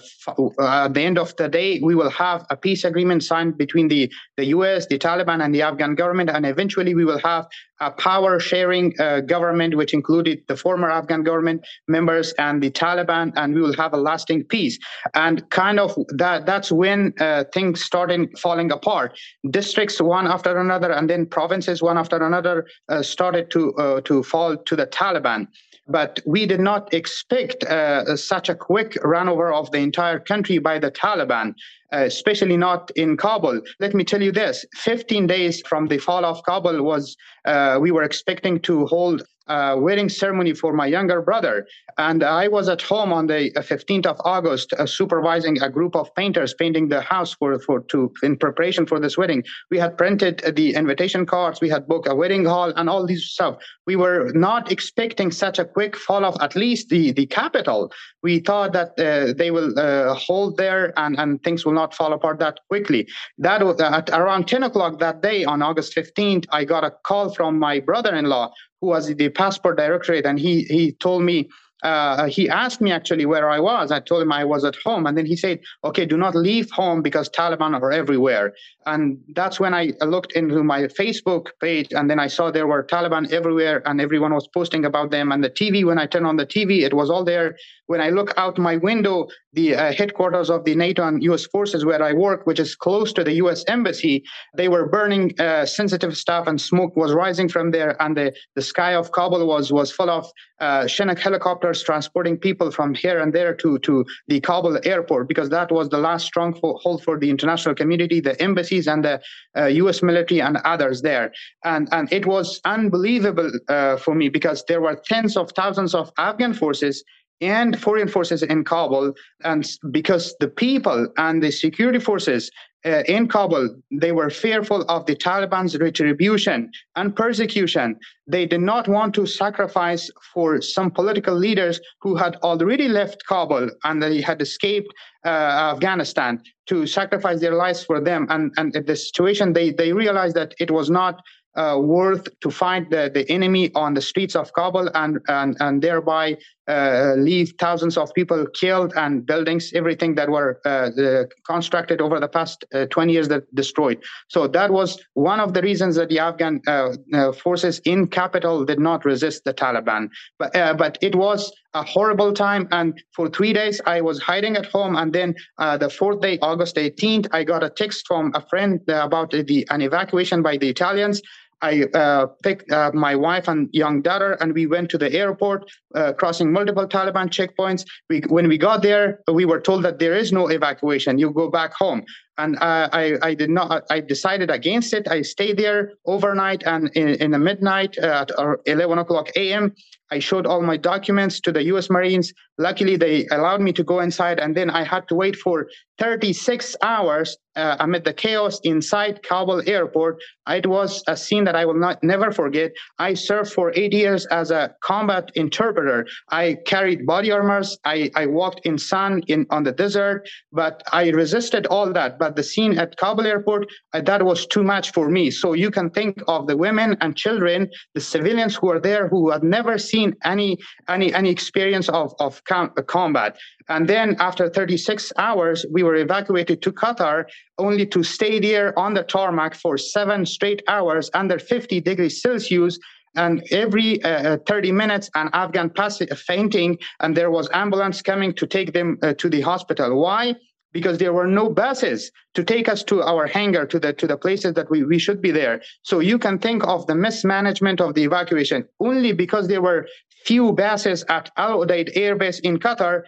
at 0.84 0.94
the 0.94 1.02
end 1.02 1.18
of 1.18 1.34
the 1.34 1.48
day, 1.48 1.80
we 1.82 1.96
will 1.96 2.10
have 2.10 2.46
a 2.48 2.56
peace 2.56 2.84
agreement 2.84 3.24
signed 3.24 3.58
between 3.58 3.88
the, 3.88 4.08
the 4.36 4.46
U.S., 4.56 4.86
the 4.86 5.00
Taliban, 5.00 5.44
and 5.44 5.52
the 5.52 5.62
Afghan 5.62 5.96
government, 5.96 6.30
and 6.30 6.46
eventually 6.46 6.94
we 6.94 7.04
will 7.04 7.18
have 7.18 7.48
a 7.80 7.90
power 7.90 8.38
sharing 8.38 8.94
uh, 9.00 9.20
government, 9.20 9.74
which 9.74 9.94
included 9.94 10.42
the 10.48 10.56
former 10.56 10.90
Afghan 10.90 11.22
government 11.22 11.66
members 11.88 12.32
and 12.34 12.62
the 12.62 12.70
Taliban, 12.70 13.32
and 13.36 13.54
we 13.54 13.60
will 13.62 13.74
have 13.74 13.94
a 13.94 13.96
lasting 13.96 14.44
peace. 14.44 14.78
And 15.14 15.48
kind 15.50 15.80
of 15.80 15.96
that 16.08 16.46
that's 16.46 16.70
when 16.70 17.14
uh, 17.18 17.44
things 17.54 17.82
started 17.82 18.38
falling 18.38 18.70
apart. 18.70 19.18
Districts 19.50 20.00
one 20.00 20.26
after 20.26 20.58
another, 20.58 20.92
and 21.00 21.08
then 21.08 21.24
provinces 21.24 21.80
one 21.80 21.96
after 21.96 22.16
another 22.22 22.66
uh, 22.90 23.02
started 23.02 23.50
to 23.50 23.72
uh, 23.76 24.00
to 24.02 24.22
fall 24.22 24.54
to 24.54 24.76
the 24.76 24.86
Taliban. 24.86 25.46
But 25.88 26.20
we 26.26 26.44
did 26.44 26.60
not 26.60 26.92
expect 26.92 27.64
uh, 27.64 28.16
such 28.16 28.50
a 28.50 28.54
quick 28.54 28.92
runover 29.02 29.50
of 29.52 29.70
the 29.70 29.78
entire 29.78 30.20
country 30.20 30.58
by 30.58 30.78
the 30.78 30.90
Taliban. 30.90 31.54
Uh, 31.92 32.04
especially 32.04 32.56
not 32.56 32.88
in 32.94 33.16
Kabul. 33.16 33.60
Let 33.80 33.94
me 33.94 34.04
tell 34.04 34.22
you 34.22 34.30
this 34.30 34.64
15 34.76 35.26
days 35.26 35.60
from 35.66 35.88
the 35.88 35.98
fall 35.98 36.24
of 36.24 36.40
Kabul 36.44 36.84
was 36.84 37.16
uh, 37.46 37.78
we 37.80 37.90
were 37.90 38.04
expecting 38.04 38.60
to 38.60 38.86
hold 38.86 39.24
a 39.46 39.78
wedding 39.78 40.08
ceremony 40.08 40.54
for 40.54 40.72
my 40.72 40.86
younger 40.86 41.20
brother. 41.22 41.66
And 41.98 42.22
I 42.22 42.48
was 42.48 42.68
at 42.68 42.80
home 42.82 43.12
on 43.12 43.26
the 43.26 43.50
15th 43.56 44.06
uh, 44.06 44.10
of 44.10 44.20
August, 44.24 44.72
uh, 44.72 44.86
supervising 44.86 45.60
a 45.62 45.68
group 45.68 45.96
of 45.96 46.14
painters 46.14 46.54
painting 46.54 46.88
the 46.88 47.00
house 47.00 47.34
for, 47.34 47.58
for 47.60 47.80
to 47.92 48.12
in 48.22 48.36
preparation 48.36 48.86
for 48.86 49.00
this 49.00 49.18
wedding. 49.18 49.42
We 49.70 49.78
had 49.78 49.98
printed 49.98 50.42
the 50.56 50.74
invitation 50.74 51.26
cards, 51.26 51.60
we 51.60 51.68
had 51.68 51.86
booked 51.86 52.08
a 52.08 52.14
wedding 52.14 52.44
hall, 52.44 52.72
and 52.76 52.88
all 52.88 53.06
this 53.06 53.32
stuff. 53.32 53.56
We 53.86 53.96
were 53.96 54.30
not 54.34 54.70
expecting 54.70 55.30
such 55.30 55.58
a 55.58 55.64
quick 55.64 55.96
fall 55.96 56.24
of 56.24 56.36
at 56.40 56.54
least 56.54 56.88
the 56.88 57.12
the 57.12 57.26
capital. 57.26 57.92
We 58.22 58.40
thought 58.40 58.72
that 58.72 58.90
uh, 58.98 59.32
they 59.36 59.50
will 59.50 59.76
uh, 59.78 60.14
hold 60.14 60.56
there 60.56 60.92
and 60.96 61.18
and 61.18 61.42
things 61.42 61.64
will 61.64 61.72
not 61.72 61.94
fall 61.94 62.12
apart 62.12 62.38
that 62.38 62.60
quickly. 62.68 63.08
That 63.38 63.64
was 63.64 63.80
at 63.80 64.10
around 64.10 64.46
10 64.46 64.62
o'clock 64.62 65.00
that 65.00 65.22
day 65.22 65.44
on 65.44 65.62
August 65.62 65.94
15th. 65.96 66.46
I 66.50 66.64
got 66.64 66.84
a 66.84 66.92
call 67.04 67.34
from 67.34 67.58
my 67.58 67.80
brother-in-law 67.80 68.52
who 68.80 68.88
was 68.88 69.14
the 69.14 69.28
passport 69.28 69.76
directorate, 69.76 70.26
and 70.26 70.38
he 70.38 70.62
he 70.64 70.92
told 70.92 71.22
me 71.22 71.48
uh, 71.82 72.26
he 72.26 72.48
asked 72.48 72.80
me 72.80 72.92
actually 72.92 73.24
where 73.24 73.48
I 73.48 73.58
was. 73.58 73.90
I 73.90 74.00
told 74.00 74.22
him 74.22 74.32
I 74.32 74.44
was 74.44 74.64
at 74.64 74.76
home, 74.84 75.06
and 75.06 75.16
then 75.16 75.26
he 75.26 75.36
said, 75.36 75.60
"Okay, 75.84 76.04
do 76.04 76.16
not 76.16 76.34
leave 76.34 76.70
home 76.70 77.00
because 77.02 77.30
Taliban 77.30 77.80
are 77.80 77.92
everywhere." 77.92 78.52
And 78.86 79.18
that's 79.34 79.58
when 79.58 79.72
I 79.72 79.92
looked 80.02 80.32
into 80.32 80.62
my 80.62 80.82
Facebook 80.82 81.48
page, 81.60 81.88
and 81.92 82.10
then 82.10 82.18
I 82.18 82.26
saw 82.26 82.50
there 82.50 82.66
were 82.66 82.84
Taliban 82.84 83.30
everywhere, 83.32 83.82
and 83.86 84.00
everyone 84.00 84.34
was 84.34 84.46
posting 84.48 84.84
about 84.84 85.10
them. 85.10 85.32
And 85.32 85.42
the 85.42 85.50
TV, 85.50 85.84
when 85.84 85.98
I 85.98 86.06
turned 86.06 86.26
on 86.26 86.36
the 86.36 86.46
TV, 86.46 86.82
it 86.82 86.92
was 86.92 87.08
all 87.10 87.24
there. 87.24 87.56
When 87.86 88.00
I 88.00 88.10
look 88.10 88.34
out 88.36 88.58
my 88.58 88.76
window, 88.76 89.28
the 89.52 89.74
uh, 89.74 89.92
headquarters 89.92 90.50
of 90.50 90.64
the 90.64 90.74
NATO 90.74 91.06
and 91.06 91.22
US 91.24 91.46
forces 91.46 91.84
where 91.84 92.02
I 92.02 92.12
work, 92.12 92.46
which 92.46 92.60
is 92.60 92.74
close 92.76 93.12
to 93.14 93.24
the 93.24 93.34
US 93.34 93.64
embassy. 93.66 94.24
They 94.56 94.68
were 94.68 94.86
burning 94.88 95.38
uh, 95.40 95.66
sensitive 95.66 96.16
stuff 96.16 96.46
and 96.46 96.60
smoke 96.60 96.96
was 96.96 97.12
rising 97.12 97.48
from 97.48 97.70
there. 97.70 98.00
And 98.02 98.16
the, 98.16 98.34
the 98.54 98.62
sky 98.62 98.94
of 98.94 99.12
Kabul 99.12 99.46
was, 99.46 99.72
was 99.72 99.90
full 99.90 100.10
of 100.10 100.30
uh, 100.60 100.86
Chinook 100.86 101.18
helicopters 101.18 101.82
transporting 101.82 102.36
people 102.36 102.70
from 102.70 102.94
here 102.94 103.18
and 103.18 103.32
there 103.32 103.54
to, 103.54 103.78
to 103.80 104.04
the 104.28 104.40
Kabul 104.40 104.78
airport 104.84 105.26
because 105.26 105.48
that 105.50 105.72
was 105.72 105.88
the 105.88 105.98
last 105.98 106.26
stronghold 106.26 107.02
for 107.02 107.18
the 107.18 107.30
international 107.30 107.74
community, 107.74 108.20
the 108.20 108.40
embassies 108.40 108.86
and 108.86 109.04
the 109.04 109.20
US 109.56 110.02
uh, 110.02 110.06
military 110.06 110.40
and 110.40 110.58
others 110.58 111.02
there. 111.02 111.32
And, 111.64 111.88
and 111.92 112.12
it 112.12 112.26
was 112.26 112.60
unbelievable 112.64 113.50
uh, 113.68 113.96
for 113.96 114.14
me 114.14 114.28
because 114.28 114.64
there 114.68 114.80
were 114.80 115.00
tens 115.06 115.36
of 115.36 115.50
thousands 115.52 115.94
of 115.94 116.12
Afghan 116.18 116.54
forces 116.54 117.02
and 117.40 117.80
foreign 117.80 118.08
forces 118.08 118.42
in 118.42 118.64
Kabul. 118.64 119.14
And 119.44 119.66
because 119.90 120.34
the 120.40 120.48
people 120.48 121.08
and 121.16 121.42
the 121.42 121.50
security 121.50 121.98
forces 121.98 122.50
uh, 122.84 123.02
in 123.06 123.28
Kabul, 123.28 123.76
they 123.90 124.12
were 124.12 124.30
fearful 124.30 124.82
of 124.88 125.04
the 125.06 125.14
Taliban's 125.14 125.78
retribution 125.78 126.70
and 126.96 127.14
persecution. 127.14 127.98
They 128.26 128.46
did 128.46 128.62
not 128.62 128.88
want 128.88 129.14
to 129.14 129.26
sacrifice 129.26 130.10
for 130.32 130.62
some 130.62 130.90
political 130.90 131.34
leaders 131.34 131.80
who 132.00 132.16
had 132.16 132.36
already 132.36 132.88
left 132.88 133.22
Kabul 133.26 133.68
and 133.84 134.02
they 134.02 134.20
had 134.22 134.40
escaped 134.40 134.92
uh, 135.26 135.28
Afghanistan 135.74 136.40
to 136.68 136.86
sacrifice 136.86 137.40
their 137.40 137.54
lives 137.54 137.84
for 137.84 138.00
them. 138.00 138.26
And, 138.30 138.52
and 138.56 138.72
the 138.72 138.96
situation, 138.96 139.52
they, 139.52 139.72
they 139.72 139.92
realized 139.92 140.36
that 140.36 140.54
it 140.58 140.70
was 140.70 140.88
not 140.88 141.20
uh, 141.56 141.78
worth 141.80 142.28
to 142.40 142.50
fight 142.50 142.90
the, 142.90 143.10
the 143.12 143.28
enemy 143.30 143.70
on 143.74 143.94
the 143.94 144.00
streets 144.00 144.36
of 144.36 144.52
Kabul 144.52 144.88
and, 144.94 145.18
and, 145.28 145.56
and 145.60 145.82
thereby 145.82 146.36
uh, 146.70 147.14
leave 147.16 147.52
thousands 147.58 147.96
of 147.96 148.14
people 148.14 148.46
killed 148.54 148.92
and 148.94 149.26
buildings, 149.26 149.72
everything 149.74 150.14
that 150.14 150.28
were 150.28 150.60
uh, 150.64 151.24
constructed 151.44 152.00
over 152.00 152.20
the 152.20 152.28
past 152.28 152.64
uh, 152.72 152.86
20 152.86 153.12
years 153.12 153.26
that 153.26 153.52
destroyed. 153.56 154.00
So 154.28 154.46
that 154.46 154.70
was 154.70 154.96
one 155.14 155.40
of 155.40 155.52
the 155.52 155.62
reasons 155.62 155.96
that 155.96 156.10
the 156.10 156.20
Afghan 156.20 156.60
uh, 156.68 156.92
uh, 157.12 157.32
forces 157.32 157.80
in 157.80 158.06
capital 158.06 158.64
did 158.64 158.78
not 158.78 159.04
resist 159.04 159.42
the 159.44 159.52
Taliban. 159.52 160.10
But, 160.38 160.52
but 160.52 160.96
it 161.00 161.16
was 161.16 161.52
a 161.74 161.82
horrible 161.82 162.32
time. 162.32 162.68
And 162.70 163.02
for 163.16 163.28
three 163.28 163.52
days, 163.52 163.80
I 163.86 164.00
was 164.00 164.20
hiding 164.20 164.56
at 164.56 164.66
home. 164.66 164.94
And 164.94 165.12
then 165.12 165.34
the 165.58 165.90
fourth 165.90 166.20
day, 166.20 166.38
August 166.40 166.76
18th, 166.76 167.26
I 167.32 167.42
got 167.42 167.64
a 167.64 167.70
text 167.70 168.06
from 168.06 168.30
a 168.34 168.46
friend 168.48 168.80
about 168.88 169.30
the, 169.30 169.66
an 169.70 169.82
evacuation 169.82 170.42
by 170.42 170.56
the 170.56 170.68
Italians. 170.68 171.20
I 171.62 171.84
uh, 171.94 172.26
picked 172.42 172.70
uh, 172.70 172.90
my 172.94 173.14
wife 173.14 173.48
and 173.48 173.68
young 173.72 174.02
daughter, 174.02 174.32
and 174.40 174.54
we 174.54 174.66
went 174.66 174.90
to 174.90 174.98
the 174.98 175.12
airport, 175.12 175.70
uh, 175.94 176.12
crossing 176.14 176.52
multiple 176.52 176.86
Taliban 176.86 177.28
checkpoints. 177.28 177.84
We, 178.08 178.20
when 178.28 178.48
we 178.48 178.56
got 178.56 178.82
there, 178.82 179.20
we 179.32 179.44
were 179.44 179.60
told 179.60 179.84
that 179.84 179.98
there 179.98 180.14
is 180.14 180.32
no 180.32 180.48
evacuation. 180.48 181.18
You 181.18 181.30
go 181.30 181.50
back 181.50 181.74
home. 181.74 182.04
And 182.38 182.56
uh, 182.56 182.88
I, 182.92 183.18
I 183.22 183.34
did 183.34 183.50
not. 183.50 183.84
I 183.90 184.00
decided 184.00 184.50
against 184.50 184.94
it. 184.94 185.06
I 185.08 185.20
stayed 185.20 185.58
there 185.58 185.92
overnight, 186.06 186.62
and 186.64 186.90
in, 186.94 187.08
in 187.16 187.30
the 187.32 187.38
midnight 187.38 187.98
uh, 187.98 188.24
at 188.24 188.58
11 188.66 188.98
o'clock 188.98 189.28
a.m., 189.36 189.74
I 190.10 190.18
showed 190.18 190.46
all 190.46 190.62
my 190.62 190.76
documents 190.76 191.40
to 191.40 191.52
the 191.52 191.62
U.S. 191.64 191.90
Marines. 191.90 192.32
Luckily, 192.60 192.96
they 192.96 193.26
allowed 193.28 193.62
me 193.62 193.72
to 193.72 193.82
go 193.82 194.00
inside, 194.00 194.38
and 194.38 194.54
then 194.54 194.68
I 194.68 194.84
had 194.84 195.08
to 195.08 195.14
wait 195.14 195.34
for 195.34 195.66
36 195.98 196.76
hours 196.82 197.38
uh, 197.56 197.76
amid 197.80 198.04
the 198.04 198.12
chaos 198.12 198.60
inside 198.64 199.22
Kabul 199.22 199.62
airport. 199.68 200.22
It 200.48 200.66
was 200.66 201.02
a 201.06 201.16
scene 201.16 201.44
that 201.44 201.56
I 201.56 201.64
will 201.64 201.78
not 201.78 202.02
never 202.02 202.32
forget. 202.32 202.72
I 202.98 203.14
served 203.14 203.52
for 203.52 203.72
eight 203.74 203.92
years 203.92 204.26
as 204.26 204.50
a 204.50 204.74
combat 204.82 205.30
interpreter. 205.34 206.06
I 206.30 206.56
carried 206.66 207.06
body 207.06 207.30
armors. 207.30 207.78
I, 207.84 208.10
I 208.14 208.26
walked 208.26 208.60
in 208.64 208.78
sun 208.78 209.22
in 209.26 209.46
on 209.50 209.62
the 209.64 209.72
desert, 209.72 210.28
but 210.52 210.82
I 210.92 211.08
resisted 211.10 211.66
all 211.66 211.92
that. 211.92 212.18
But 212.18 212.36
the 212.36 212.42
scene 212.42 212.78
at 212.78 212.96
Kabul 212.96 213.26
airport, 213.26 213.66
uh, 213.92 214.00
that 214.02 214.24
was 214.24 214.46
too 214.46 214.62
much 214.62 214.92
for 214.92 215.10
me. 215.10 215.30
So 215.30 215.52
you 215.52 215.70
can 215.70 215.90
think 215.90 216.22
of 216.28 216.46
the 216.46 216.56
women 216.56 216.96
and 217.00 217.16
children, 217.16 217.68
the 217.94 218.00
civilians 218.00 218.56
who 218.56 218.70
are 218.70 218.80
there 218.80 219.08
who 219.08 219.30
had 219.30 219.42
never 219.42 219.76
seen 219.78 220.14
any 220.24 220.58
any 220.88 221.12
any 221.14 221.30
experience 221.30 221.88
of 221.88 222.14
of 222.20 222.42
com- 222.50 222.72
combat. 222.86 223.38
And 223.68 223.88
then 223.88 224.16
after 224.18 224.50
36 224.50 225.12
hours, 225.16 225.64
we 225.70 225.82
were 225.82 225.96
evacuated 225.96 226.60
to 226.62 226.72
Qatar, 226.72 227.24
only 227.58 227.86
to 227.86 228.02
stay 228.02 228.40
there 228.40 228.76
on 228.78 228.94
the 228.94 229.04
tarmac 229.04 229.54
for 229.54 229.78
seven 229.78 230.26
straight 230.26 230.62
hours 230.68 231.10
under 231.14 231.38
50 231.38 231.80
degrees 231.80 232.20
Celsius. 232.20 232.78
And 233.16 233.42
every 233.50 234.02
uh, 234.04 234.38
30 234.46 234.72
minutes, 234.72 235.10
an 235.14 235.30
Afghan 235.32 235.70
pass 235.70 236.00
fainting, 236.28 236.78
and 237.00 237.16
there 237.16 237.30
was 237.30 237.48
ambulance 237.52 238.02
coming 238.02 238.32
to 238.34 238.46
take 238.46 238.72
them 238.72 238.98
uh, 239.02 239.14
to 239.18 239.28
the 239.28 239.40
hospital. 239.40 240.00
Why? 240.00 240.34
Because 240.72 240.98
there 240.98 241.12
were 241.12 241.26
no 241.26 241.48
buses 241.48 242.10
to 242.34 242.44
take 242.44 242.68
us 242.68 242.82
to 242.84 243.02
our 243.02 243.26
hangar 243.26 243.66
to 243.66 243.78
the 243.78 243.92
to 243.92 244.06
the 244.06 244.16
places 244.16 244.54
that 244.54 244.70
we, 244.70 244.84
we 244.84 244.98
should 244.98 245.20
be 245.20 245.30
there 245.30 245.60
so 245.82 245.98
you 246.00 246.18
can 246.18 246.38
think 246.38 246.66
of 246.66 246.86
the 246.86 246.94
mismanagement 246.94 247.80
of 247.80 247.94
the 247.94 248.04
evacuation 248.04 248.64
only 248.80 249.12
because 249.12 249.48
there 249.48 249.62
were 249.62 249.86
few 250.24 250.52
bases 250.52 251.04
at 251.08 251.30
Al 251.36 251.60
Udeid 251.64 251.90
Air 251.94 252.16
Base 252.16 252.40
in 252.40 252.58
Qatar. 252.58 253.02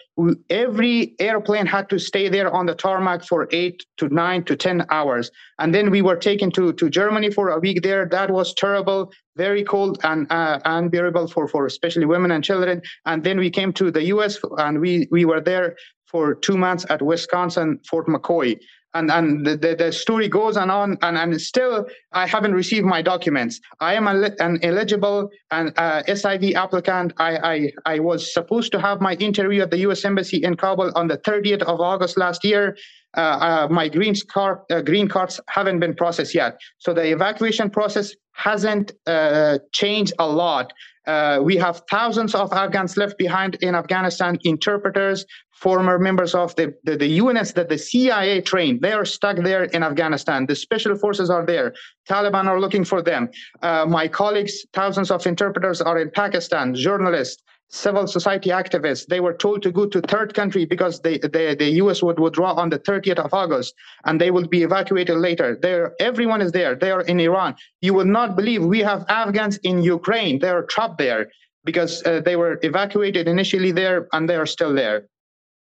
Every 0.50 1.14
airplane 1.18 1.66
had 1.66 1.88
to 1.90 1.98
stay 1.98 2.28
there 2.28 2.52
on 2.52 2.66
the 2.66 2.74
tarmac 2.74 3.24
for 3.24 3.48
eight 3.52 3.84
to 3.98 4.08
nine 4.08 4.44
to 4.44 4.56
10 4.56 4.86
hours. 4.90 5.30
And 5.58 5.74
then 5.74 5.90
we 5.90 6.02
were 6.02 6.16
taken 6.16 6.50
to, 6.52 6.72
to 6.72 6.90
Germany 6.90 7.30
for 7.30 7.50
a 7.50 7.58
week 7.58 7.82
there. 7.82 8.06
That 8.06 8.30
was 8.30 8.54
terrible, 8.54 9.12
very 9.36 9.62
cold 9.62 9.98
and 10.02 10.26
uh, 10.30 10.60
unbearable 10.64 11.28
for, 11.28 11.46
for 11.46 11.66
especially 11.66 12.06
women 12.06 12.30
and 12.30 12.42
children. 12.42 12.82
And 13.04 13.22
then 13.22 13.38
we 13.38 13.50
came 13.50 13.72
to 13.74 13.90
the 13.90 14.04
US 14.04 14.38
and 14.58 14.80
we, 14.80 15.08
we 15.10 15.24
were 15.24 15.40
there 15.40 15.76
for 16.12 16.34
two 16.34 16.56
months 16.56 16.84
at 16.90 17.02
Wisconsin, 17.02 17.80
Fort 17.88 18.06
McCoy. 18.06 18.60
And 18.94 19.10
and 19.10 19.46
the, 19.46 19.56
the, 19.56 19.74
the, 19.74 19.90
story 19.90 20.28
goes 20.28 20.58
on 20.58 20.68
on 20.68 20.98
and, 21.00 21.16
and 21.16 21.40
still 21.40 21.86
i 22.12 22.26
haven't 22.26 22.52
received 22.52 22.84
my 22.84 23.00
documents. 23.00 23.58
I 23.80 23.94
am 23.94 24.06
a, 24.06 24.30
an 24.38 24.58
eligible 24.62 25.30
and 25.50 25.72
uh, 25.78 26.02
siv 26.08 26.54
applicant. 26.54 27.14
I, 27.16 27.32
I 27.52 27.72
i 27.94 27.98
was 28.00 28.34
supposed 28.34 28.70
to 28.72 28.78
have 28.78 29.00
my 29.00 29.14
interview 29.14 29.62
at 29.62 29.70
the 29.70 29.78
u.s 29.78 30.04
embassy 30.04 30.44
in 30.44 30.56
kabul 30.56 30.92
on 30.94 31.06
the 31.08 31.16
30th 31.16 31.62
of 31.62 31.80
august 31.80 32.18
last 32.18 32.44
year. 32.44 32.76
Uh, 33.16 33.20
uh, 33.20 33.68
my 33.70 33.88
green 33.88 34.14
card 34.28 34.58
uh, 34.70 34.82
green 34.82 35.08
cards 35.08 35.40
haven't 35.48 35.80
been 35.80 35.94
processed 35.94 36.34
yet. 36.34 36.60
So 36.76 36.92
the 36.92 37.06
evacuation 37.10 37.70
process 37.70 38.14
hasn't 38.32 38.92
uh, 39.06 39.58
changed 39.72 40.12
a 40.18 40.26
lot 40.26 40.70
uh, 41.06 41.40
we 41.42 41.56
have 41.56 41.82
thousands 41.90 42.34
of 42.34 42.52
Afghans 42.52 42.96
left 42.96 43.18
behind 43.18 43.56
in 43.56 43.74
Afghanistan, 43.74 44.38
interpreters, 44.44 45.26
former 45.52 45.98
members 45.98 46.34
of 46.34 46.54
the, 46.56 46.74
the, 46.84 46.96
the 46.96 47.06
units 47.06 47.52
that 47.52 47.68
the 47.68 47.78
CIA 47.78 48.40
trained. 48.40 48.80
They 48.80 48.92
are 48.92 49.04
stuck 49.04 49.36
there 49.38 49.64
in 49.64 49.82
Afghanistan. 49.82 50.46
The 50.46 50.56
special 50.56 50.96
forces 50.96 51.30
are 51.30 51.46
there. 51.46 51.72
Taliban 52.08 52.46
are 52.46 52.60
looking 52.60 52.84
for 52.84 53.00
them. 53.00 53.30
Uh, 53.62 53.86
my 53.88 54.08
colleagues, 54.08 54.66
thousands 54.72 55.10
of 55.10 55.26
interpreters 55.26 55.80
are 55.80 55.98
in 55.98 56.10
Pakistan, 56.10 56.74
journalists, 56.74 57.42
civil 57.72 58.06
society 58.06 58.50
activists. 58.50 59.06
They 59.06 59.20
were 59.20 59.32
told 59.32 59.62
to 59.62 59.72
go 59.72 59.86
to 59.86 60.00
third 60.02 60.34
country 60.34 60.66
because 60.66 61.00
they, 61.00 61.18
they, 61.18 61.54
the 61.54 61.70
U.S. 61.82 62.02
would 62.02 62.20
withdraw 62.20 62.52
on 62.52 62.68
the 62.68 62.78
30th 62.78 63.18
of 63.18 63.32
August, 63.32 63.74
and 64.04 64.20
they 64.20 64.30
will 64.30 64.46
be 64.46 64.62
evacuated 64.62 65.16
later. 65.16 65.58
There, 65.60 65.94
everyone 65.98 66.42
is 66.42 66.52
there. 66.52 66.74
They 66.74 66.90
are 66.90 67.00
in 67.00 67.18
Iran. 67.18 67.56
You 67.80 67.94
will 67.94 68.04
not 68.04 68.36
believe 68.36 68.62
we 68.62 68.80
have 68.80 69.04
Afghans 69.08 69.56
in 69.58 69.82
Ukraine. 69.82 70.38
They 70.38 70.50
are 70.50 70.64
trapped 70.64 70.98
there 70.98 71.30
because 71.64 72.02
uh, 72.04 72.20
they 72.20 72.36
were 72.36 72.58
evacuated 72.62 73.26
initially 73.26 73.72
there, 73.72 74.06
and 74.12 74.28
they 74.28 74.36
are 74.36 74.46
still 74.46 74.74
there. 74.74 75.06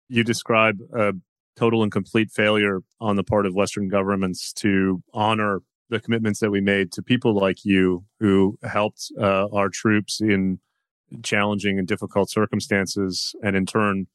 You 0.08 0.24
describe 0.24 0.80
a 0.92 1.12
total 1.56 1.84
and 1.84 1.92
complete 1.92 2.30
failure 2.32 2.80
on 3.00 3.14
the 3.14 3.24
part 3.24 3.46
of 3.46 3.54
Western 3.54 3.88
governments 3.88 4.52
to 4.54 5.02
honor 5.12 5.60
the 5.90 6.00
commitments 6.00 6.40
that 6.40 6.50
we 6.50 6.60
made 6.60 6.90
to 6.90 7.02
people 7.02 7.34
like 7.34 7.64
you 7.64 8.04
who 8.18 8.58
helped 8.64 9.12
uh, 9.20 9.46
our 9.52 9.68
troops 9.68 10.20
in 10.20 10.58
challenging 11.22 11.78
and 11.78 11.86
difficult 11.86 12.30
circumstances. 12.30 13.34
And 13.42 13.56
in 13.56 13.66
turn, 13.66 14.06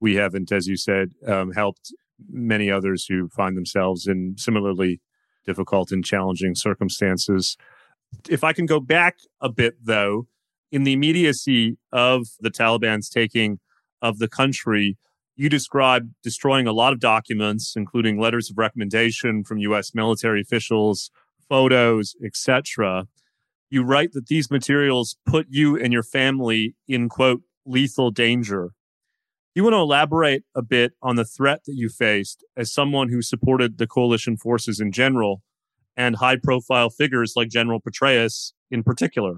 we 0.00 0.16
haven't, 0.16 0.52
as 0.52 0.66
you 0.66 0.76
said, 0.76 1.12
um, 1.26 1.52
helped 1.52 1.92
many 2.30 2.70
others 2.70 3.06
who 3.06 3.28
find 3.28 3.56
themselves 3.56 4.06
in 4.06 4.36
similarly 4.36 5.00
difficult 5.44 5.90
and 5.90 6.04
challenging 6.04 6.54
circumstances. 6.54 7.56
If 8.28 8.44
I 8.44 8.52
can 8.52 8.66
go 8.66 8.80
back 8.80 9.18
a 9.40 9.48
bit, 9.48 9.76
though, 9.82 10.26
in 10.70 10.84
the 10.84 10.92
immediacy 10.92 11.78
of 11.92 12.28
the 12.40 12.50
Taliban's 12.50 13.08
taking 13.08 13.58
of 14.00 14.18
the 14.18 14.28
country, 14.28 14.96
you 15.36 15.48
described 15.48 16.14
destroying 16.22 16.66
a 16.66 16.72
lot 16.72 16.92
of 16.92 17.00
documents, 17.00 17.74
including 17.76 18.20
letters 18.20 18.50
of 18.50 18.58
recommendation 18.58 19.44
from 19.44 19.58
U.S. 19.58 19.94
military 19.94 20.42
officials, 20.42 21.10
photos, 21.48 22.14
etc 22.24 23.06
you 23.72 23.82
write 23.82 24.12
that 24.12 24.26
these 24.26 24.50
materials 24.50 25.16
put 25.24 25.46
you 25.48 25.78
and 25.78 25.94
your 25.94 26.02
family 26.02 26.76
in 26.86 27.08
quote 27.08 27.40
lethal 27.64 28.10
danger. 28.10 28.72
You 29.54 29.64
want 29.64 29.72
to 29.72 29.78
elaborate 29.78 30.42
a 30.54 30.60
bit 30.60 30.92
on 31.02 31.16
the 31.16 31.24
threat 31.24 31.60
that 31.64 31.74
you 31.74 31.88
faced 31.88 32.44
as 32.54 32.72
someone 32.72 33.08
who 33.08 33.22
supported 33.22 33.78
the 33.78 33.86
coalition 33.86 34.36
forces 34.36 34.78
in 34.78 34.92
general 34.92 35.42
and 35.96 36.16
high 36.16 36.36
profile 36.36 36.90
figures 36.90 37.32
like 37.34 37.48
General 37.48 37.80
Petraeus 37.80 38.52
in 38.70 38.82
particular. 38.82 39.36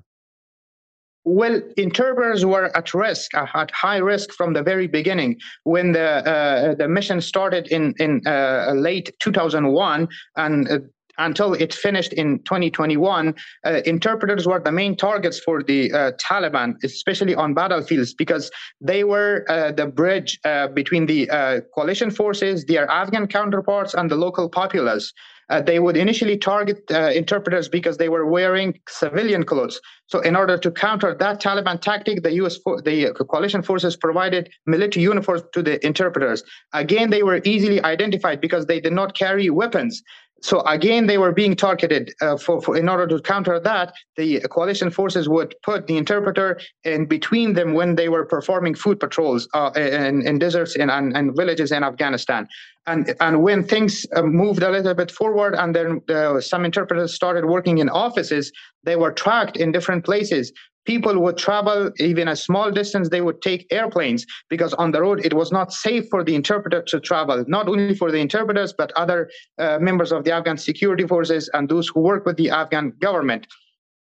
Well, 1.24 1.62
interpreters 1.76 2.44
were 2.44 2.76
at 2.76 2.92
risk, 2.92 3.34
uh, 3.34 3.46
at 3.54 3.70
high 3.70 3.96
risk 3.96 4.32
from 4.32 4.52
the 4.52 4.62
very 4.62 4.86
beginning. 4.86 5.38
When 5.62 5.92
the 5.92 6.28
uh, 6.28 6.74
the 6.74 6.86
mission 6.86 7.22
started 7.22 7.66
in 7.68 7.94
in 7.98 8.20
uh, 8.26 8.72
late 8.74 9.10
2001 9.20 10.08
and 10.36 10.68
uh, 10.68 10.78
until 11.18 11.54
it 11.54 11.72
finished 11.72 12.12
in 12.12 12.38
2021, 12.40 13.34
uh, 13.64 13.80
interpreters 13.86 14.46
were 14.46 14.60
the 14.60 14.72
main 14.72 14.96
targets 14.96 15.38
for 15.38 15.62
the 15.62 15.92
uh, 15.92 16.12
Taliban, 16.12 16.74
especially 16.82 17.34
on 17.34 17.54
battlefields, 17.54 18.14
because 18.14 18.50
they 18.80 19.04
were 19.04 19.44
uh, 19.48 19.72
the 19.72 19.86
bridge 19.86 20.38
uh, 20.44 20.68
between 20.68 21.06
the 21.06 21.30
uh, 21.30 21.60
coalition 21.74 22.10
forces, 22.10 22.64
their 22.66 22.90
Afghan 22.90 23.26
counterparts, 23.26 23.94
and 23.94 24.10
the 24.10 24.16
local 24.16 24.48
populace. 24.48 25.12
Uh, 25.50 25.60
they 25.60 25.78
would 25.78 25.94
initially 25.94 26.38
target 26.38 26.90
interpreters 26.90 27.68
because 27.68 27.98
they 27.98 28.08
were 28.08 28.24
wearing 28.24 28.80
civilian 28.88 29.44
clothes. 29.44 29.78
So, 30.06 30.20
in 30.20 30.36
order 30.36 30.56
to 30.56 30.70
counter 30.70 31.14
that 31.14 31.38
Taliban 31.38 31.82
tactic, 31.82 32.22
the 32.22 32.32
U.S. 32.34 32.56
The 32.64 33.14
coalition 33.30 33.62
forces 33.62 33.94
provided 33.94 34.48
military 34.64 35.02
uniforms 35.02 35.42
to 35.52 35.62
the 35.62 35.84
interpreters. 35.84 36.42
Again, 36.72 37.10
they 37.10 37.22
were 37.22 37.42
easily 37.44 37.82
identified 37.82 38.40
because 38.40 38.64
they 38.64 38.80
did 38.80 38.94
not 38.94 39.14
carry 39.14 39.50
weapons. 39.50 40.02
So 40.44 40.60
again, 40.66 41.06
they 41.06 41.16
were 41.16 41.32
being 41.32 41.56
targeted. 41.56 42.12
Uh, 42.20 42.36
for, 42.36 42.60
for, 42.60 42.76
in 42.76 42.86
order 42.86 43.06
to 43.06 43.18
counter 43.18 43.58
that, 43.58 43.94
the 44.16 44.40
coalition 44.50 44.90
forces 44.90 45.26
would 45.26 45.54
put 45.62 45.86
the 45.86 45.96
interpreter 45.96 46.60
in 46.84 47.06
between 47.06 47.54
them 47.54 47.72
when 47.72 47.94
they 47.94 48.10
were 48.10 48.26
performing 48.26 48.74
food 48.74 49.00
patrols 49.00 49.48
uh, 49.54 49.70
in, 49.74 50.26
in 50.26 50.38
deserts 50.38 50.76
and, 50.76 51.34
villages 51.34 51.72
in 51.72 51.82
Afghanistan 51.82 52.46
and 52.86 53.14
and 53.20 53.42
when 53.42 53.64
things 53.64 54.06
uh, 54.14 54.22
moved 54.22 54.62
a 54.62 54.70
little 54.70 54.94
bit 54.94 55.10
forward 55.10 55.54
and 55.54 55.74
then 55.74 56.00
uh, 56.10 56.40
some 56.40 56.64
interpreters 56.64 57.14
started 57.14 57.46
working 57.46 57.78
in 57.78 57.88
offices 57.88 58.52
they 58.84 58.96
were 58.96 59.12
tracked 59.12 59.56
in 59.56 59.72
different 59.72 60.04
places 60.04 60.52
people 60.84 61.18
would 61.20 61.36
travel 61.36 61.90
even 61.98 62.28
a 62.28 62.36
small 62.36 62.70
distance 62.70 63.08
they 63.08 63.20
would 63.20 63.40
take 63.42 63.66
airplanes 63.70 64.26
because 64.48 64.74
on 64.74 64.90
the 64.90 65.00
road 65.00 65.24
it 65.24 65.34
was 65.34 65.52
not 65.52 65.72
safe 65.72 66.04
for 66.10 66.24
the 66.24 66.34
interpreter 66.34 66.82
to 66.82 67.00
travel 67.00 67.44
not 67.48 67.68
only 67.68 67.94
for 67.94 68.10
the 68.10 68.18
interpreters 68.18 68.72
but 68.76 68.92
other 68.92 69.30
uh, 69.58 69.78
members 69.80 70.12
of 70.12 70.24
the 70.24 70.32
afghan 70.32 70.56
security 70.56 71.06
forces 71.06 71.50
and 71.54 71.68
those 71.68 71.88
who 71.88 72.00
work 72.00 72.24
with 72.26 72.36
the 72.36 72.50
afghan 72.50 72.92
government 73.00 73.46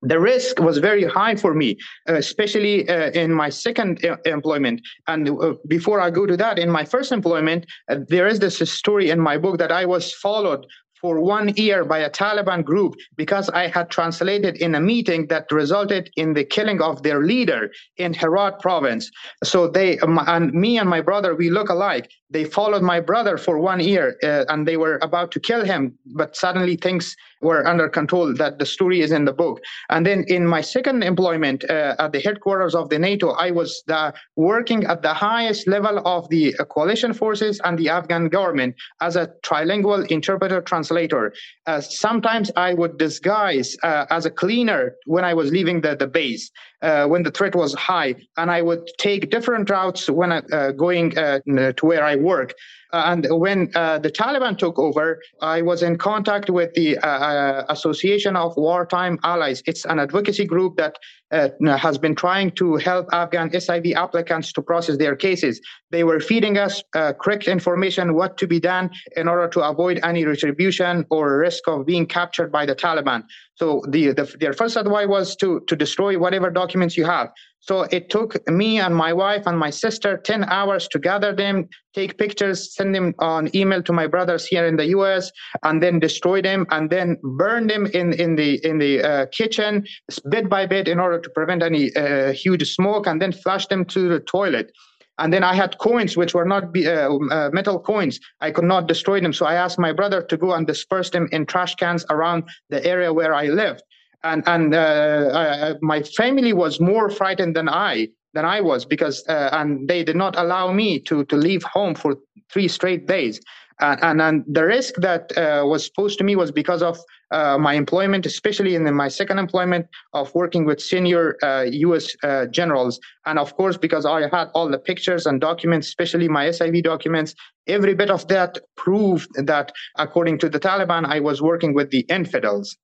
the 0.02 0.20
risk 0.20 0.60
was 0.60 0.78
very 0.78 1.04
high 1.04 1.36
for 1.36 1.54
me, 1.54 1.78
uh, 2.08 2.14
especially 2.14 2.88
uh, 2.88 3.10
in 3.12 3.34
my 3.34 3.50
second 3.50 4.06
uh, 4.06 4.18
employment. 4.26 4.82
And 5.08 5.30
uh, 5.30 5.54
before 5.68 6.00
I 6.00 6.12
go 6.12 6.26
to 6.28 6.38
that, 6.38 6.60
in 6.60 6.70
my 6.70 6.86
first 6.86 7.12
employment, 7.12 7.66
uh, 7.90 7.98
there 8.08 8.28
is 8.28 8.40
this 8.40 8.58
story 8.72 9.10
in 9.10 9.20
my 9.20 9.38
book 9.38 9.58
that 9.58 9.72
I 9.72 9.86
was 9.86 10.14
followed 10.14 10.66
for 11.06 11.22
one 11.22 11.50
year 11.56 11.86
by 11.86 12.00
a 12.00 12.10
Taliban 12.10 12.64
group 12.64 12.96
because 13.16 13.48
I 13.50 13.68
had 13.68 13.92
translated 13.92 14.58
in 14.58 14.74
a 14.74 14.80
meeting 14.80 15.28
that 15.28 15.46
resulted 15.52 16.10
in 16.16 16.34
the 16.34 16.44
killing 16.44 16.82
of 16.82 17.04
their 17.04 17.22
leader 17.22 17.70
in 17.98 18.12
Herat 18.12 18.60
province. 18.60 19.12
So 19.44 19.68
they 19.68 20.00
um, 20.00 20.20
and 20.26 20.52
me 20.52 20.80
and 20.80 20.90
my 20.90 21.02
brother 21.02 21.36
we 21.36 21.52
look 21.52 21.70
alike. 21.70 22.10
They 22.30 22.44
followed 22.44 22.82
my 22.82 23.00
brother 23.00 23.38
for 23.38 23.60
one 23.60 23.80
year 23.80 24.18
uh, 24.24 24.46
and 24.50 24.68
they 24.68 24.78
were 24.78 25.00
about 25.02 25.32
to 25.34 25.40
kill 25.40 25.64
him, 25.64 25.98
but 26.06 26.36
suddenly 26.36 26.76
things 26.76 27.16
were 27.42 27.66
under 27.68 27.88
control. 27.88 28.34
That 28.34 28.58
the 28.58 28.66
story 28.66 29.02
is 29.02 29.12
in 29.12 29.26
the 29.26 29.34
book. 29.34 29.62
And 29.90 30.06
then 30.06 30.26
in 30.28 30.48
my 30.48 30.62
second 30.62 31.04
employment 31.04 31.64
uh, 31.70 31.96
at 32.00 32.12
the 32.12 32.20
headquarters 32.20 32.74
of 32.74 32.90
the 32.90 32.98
NATO, 32.98 33.32
I 33.32 33.52
was 33.52 33.84
the, 33.86 34.14
working 34.36 34.86
at 34.86 35.04
the 35.04 35.14
highest 35.14 35.68
level 35.68 36.02
of 36.08 36.28
the 36.30 36.56
uh, 36.58 36.66
coalition 36.66 37.14
forces 37.14 37.62
and 37.64 37.78
the 37.78 37.90
Afghan 37.90 38.30
government 38.30 38.76
as 39.02 39.16
a 39.16 39.32
trilingual 39.44 40.08
interpreter 40.08 40.62
translator. 40.62 41.34
Uh, 41.68 41.82
sometimes 41.82 42.52
I 42.56 42.74
would 42.74 42.98
disguise 42.98 43.78
uh, 43.84 44.06
as 44.10 44.26
a 44.26 44.32
cleaner 44.32 44.96
when 45.06 45.24
I 45.24 45.34
was 45.34 45.52
leaving 45.52 45.82
the, 45.82 45.96
the 45.96 46.08
base 46.08 46.50
uh, 46.86 47.08
when 47.08 47.24
the 47.24 47.32
threat 47.32 47.56
was 47.56 47.74
high, 47.74 48.16
and 48.38 48.52
I 48.52 48.62
would 48.62 48.88
take 48.98 49.32
different 49.32 49.70
routes 49.70 50.10
when 50.10 50.32
uh, 50.32 50.72
going 50.72 51.18
uh, 51.18 51.40
to 51.46 51.86
where 51.86 52.04
I 52.04 52.16
work. 52.16 52.54
Uh, 52.94 53.04
and 53.08 53.28
when 53.30 53.70
uh, 53.76 54.00
the 54.00 54.12
Taliban 54.12 54.58
took 54.58 54.78
over, 54.80 55.22
I 55.42 55.62
was 55.62 55.84
in 55.84 55.98
contact 55.98 56.50
with 56.50 56.74
the 56.74 56.98
uh, 57.00 57.66
Association 57.70 58.36
of 58.36 58.56
Wartime 58.58 59.20
Allies. 59.24 59.62
It's 59.66 59.86
an 59.86 60.00
advocacy 60.00 60.46
group 60.46 60.78
that 60.78 60.98
has 61.32 61.98
been 61.98 62.16
trying 62.16 62.50
to 62.52 62.78
help 62.78 63.08
Afghan 63.12 63.50
SIV 63.50 63.96
applicants 63.96 64.54
to 64.54 64.62
process 64.62 64.98
their 64.98 65.16
cases. 65.18 65.60
They 65.92 66.06
were 66.06 66.22
feeding 66.22 66.58
us 66.58 66.82
correct 66.94 67.50
information, 67.50 68.14
what 68.14 68.38
to 68.38 68.48
be 68.48 68.60
done 68.60 68.90
in 69.18 69.28
order 69.28 69.50
to 69.50 69.62
avoid 69.62 70.00
any 70.04 70.24
retribution 70.24 71.06
or 71.10 71.38
risk 71.40 71.68
of 71.68 71.86
being 71.86 72.06
captured 72.06 72.52
by 72.54 72.66
the 72.66 72.76
Taliban. 72.76 73.24
So 73.56 73.82
the, 73.90 74.14
the, 74.14 74.34
their 74.40 74.54
first 74.54 74.78
advice 74.78 75.08
was 75.08 75.36
to, 75.38 75.62
to 75.68 75.76
destroy 75.76 76.18
whatever 76.18 76.50
documents 76.50 76.96
you 76.96 77.06
have. 77.06 77.30
So 77.68 77.82
it 77.92 78.12
took 78.12 78.48
me 78.48 78.80
and 78.80 78.96
my 78.96 79.12
wife 79.12 79.48
and 79.48 79.58
my 79.58 79.72
sister 79.72 80.18
10 80.18 80.44
hours 80.44 80.88
to 80.90 81.00
gather 81.00 81.34
them, 81.34 81.68
take 81.96 82.16
pictures, 82.20 82.76
send 82.76 82.94
them 82.94 83.16
on 83.18 83.50
email 83.56 83.82
to 83.82 83.92
my 83.92 84.06
brothers 84.06 84.46
here 84.46 84.68
in 84.68 84.76
the 84.76 84.86
US, 84.98 85.32
and 85.64 85.82
then 85.82 85.98
destroy 86.00 86.44
them 86.44 86.68
and 86.70 86.92
then 86.92 87.18
burn 87.24 87.66
them 87.66 87.88
in, 87.88 88.14
in 88.14 88.36
the, 88.36 88.64
in 88.64 88.78
the 88.78 89.02
uh, 89.02 89.26
kitchen 89.32 89.84
bit 90.30 90.48
by 90.48 90.68
bit 90.68 90.88
in 90.88 91.00
order 91.00 91.20
to 91.20 91.30
prevent 91.32 91.64
any 91.64 91.92
uh, 91.96 92.34
huge 92.34 92.72
smoke 92.72 93.08
and 93.08 93.20
then 93.20 93.32
flush 93.32 93.66
them 93.66 93.84
to 93.86 94.10
the 94.10 94.20
toilet. 94.20 94.72
And 95.18 95.34
then 95.34 95.44
I 95.44 95.56
had 95.56 95.80
coins 95.80 96.16
which 96.16 96.36
were 96.36 96.46
not 96.46 96.72
be, 96.72 96.88
uh, 96.88 97.12
uh, 97.32 97.50
metal 97.52 97.80
coins. 97.80 98.20
I 98.42 98.52
could 98.52 98.66
not 98.66 98.88
destroy 98.88 99.22
them. 99.22 99.34
So 99.34 99.48
I 99.48 99.56
asked 99.56 99.80
my 99.80 99.92
brother 99.92 100.22
to 100.22 100.38
go 100.38 100.54
and 100.54 100.68
disperse 100.68 101.10
them 101.10 101.30
in 101.32 101.48
trash 101.48 101.74
cans 101.76 102.06
around 102.12 102.44
the 102.70 102.86
area 102.86 103.12
where 103.12 103.34
I 103.34 103.48
lived 103.48 103.82
and 104.26 104.44
and 104.48 104.74
uh, 104.74 105.76
my 105.82 106.02
family 106.02 106.54
was 106.54 106.80
more 106.80 107.10
frightened 107.10 107.56
than 107.56 107.70
I 107.70 108.10
than 108.34 108.46
I 108.46 108.60
was 108.60 108.84
because 108.86 109.24
uh, 109.30 109.50
and 109.54 109.88
they 109.88 110.04
did 110.04 110.16
not 110.16 110.36
allow 110.38 110.74
me 110.74 111.00
to 111.02 111.24
to 111.26 111.36
leave 111.38 111.64
home 111.64 111.96
for 111.96 112.18
three 112.52 112.68
straight 112.68 113.08
days. 113.08 113.40
And, 113.82 114.02
and, 114.04 114.22
and 114.22 114.46
the 114.48 114.64
risk 114.64 114.96
that 115.02 115.38
uh, 115.38 115.66
was 115.66 115.90
posed 115.90 116.18
to 116.20 116.24
me 116.24 116.38
was 116.38 116.50
because 116.50 116.82
of 116.82 116.98
uh, 117.32 117.58
my 117.58 117.74
employment, 117.74 118.26
especially 118.26 118.74
in 118.74 118.94
my 118.94 119.10
second 119.10 119.38
employment 119.38 119.88
of 120.14 120.34
working 120.34 120.64
with 120.64 120.80
senior 120.80 121.36
U.S. 121.66 122.16
Uh, 122.24 122.46
generals, 122.46 123.02
and 123.26 123.38
of 123.38 123.54
course 123.58 123.76
because 123.76 124.06
I 124.06 124.22
had 124.30 124.48
all 124.54 124.70
the 124.70 124.80
pictures 124.80 125.26
and 125.26 125.42
documents, 125.42 125.88
especially 125.88 126.30
my 126.30 126.46
SIV 126.46 126.84
documents. 126.84 127.36
Every 127.68 127.96
bit 127.96 128.10
of 128.10 128.26
that 128.30 128.60
proved 128.78 129.30
that, 129.46 129.74
according 129.98 130.38
to 130.40 130.50
the 130.50 130.60
Taliban, 130.60 131.04
I 131.06 131.20
was 131.20 131.42
working 131.42 131.74
with 131.74 131.90
the 131.90 132.06
infidels. 132.08 132.78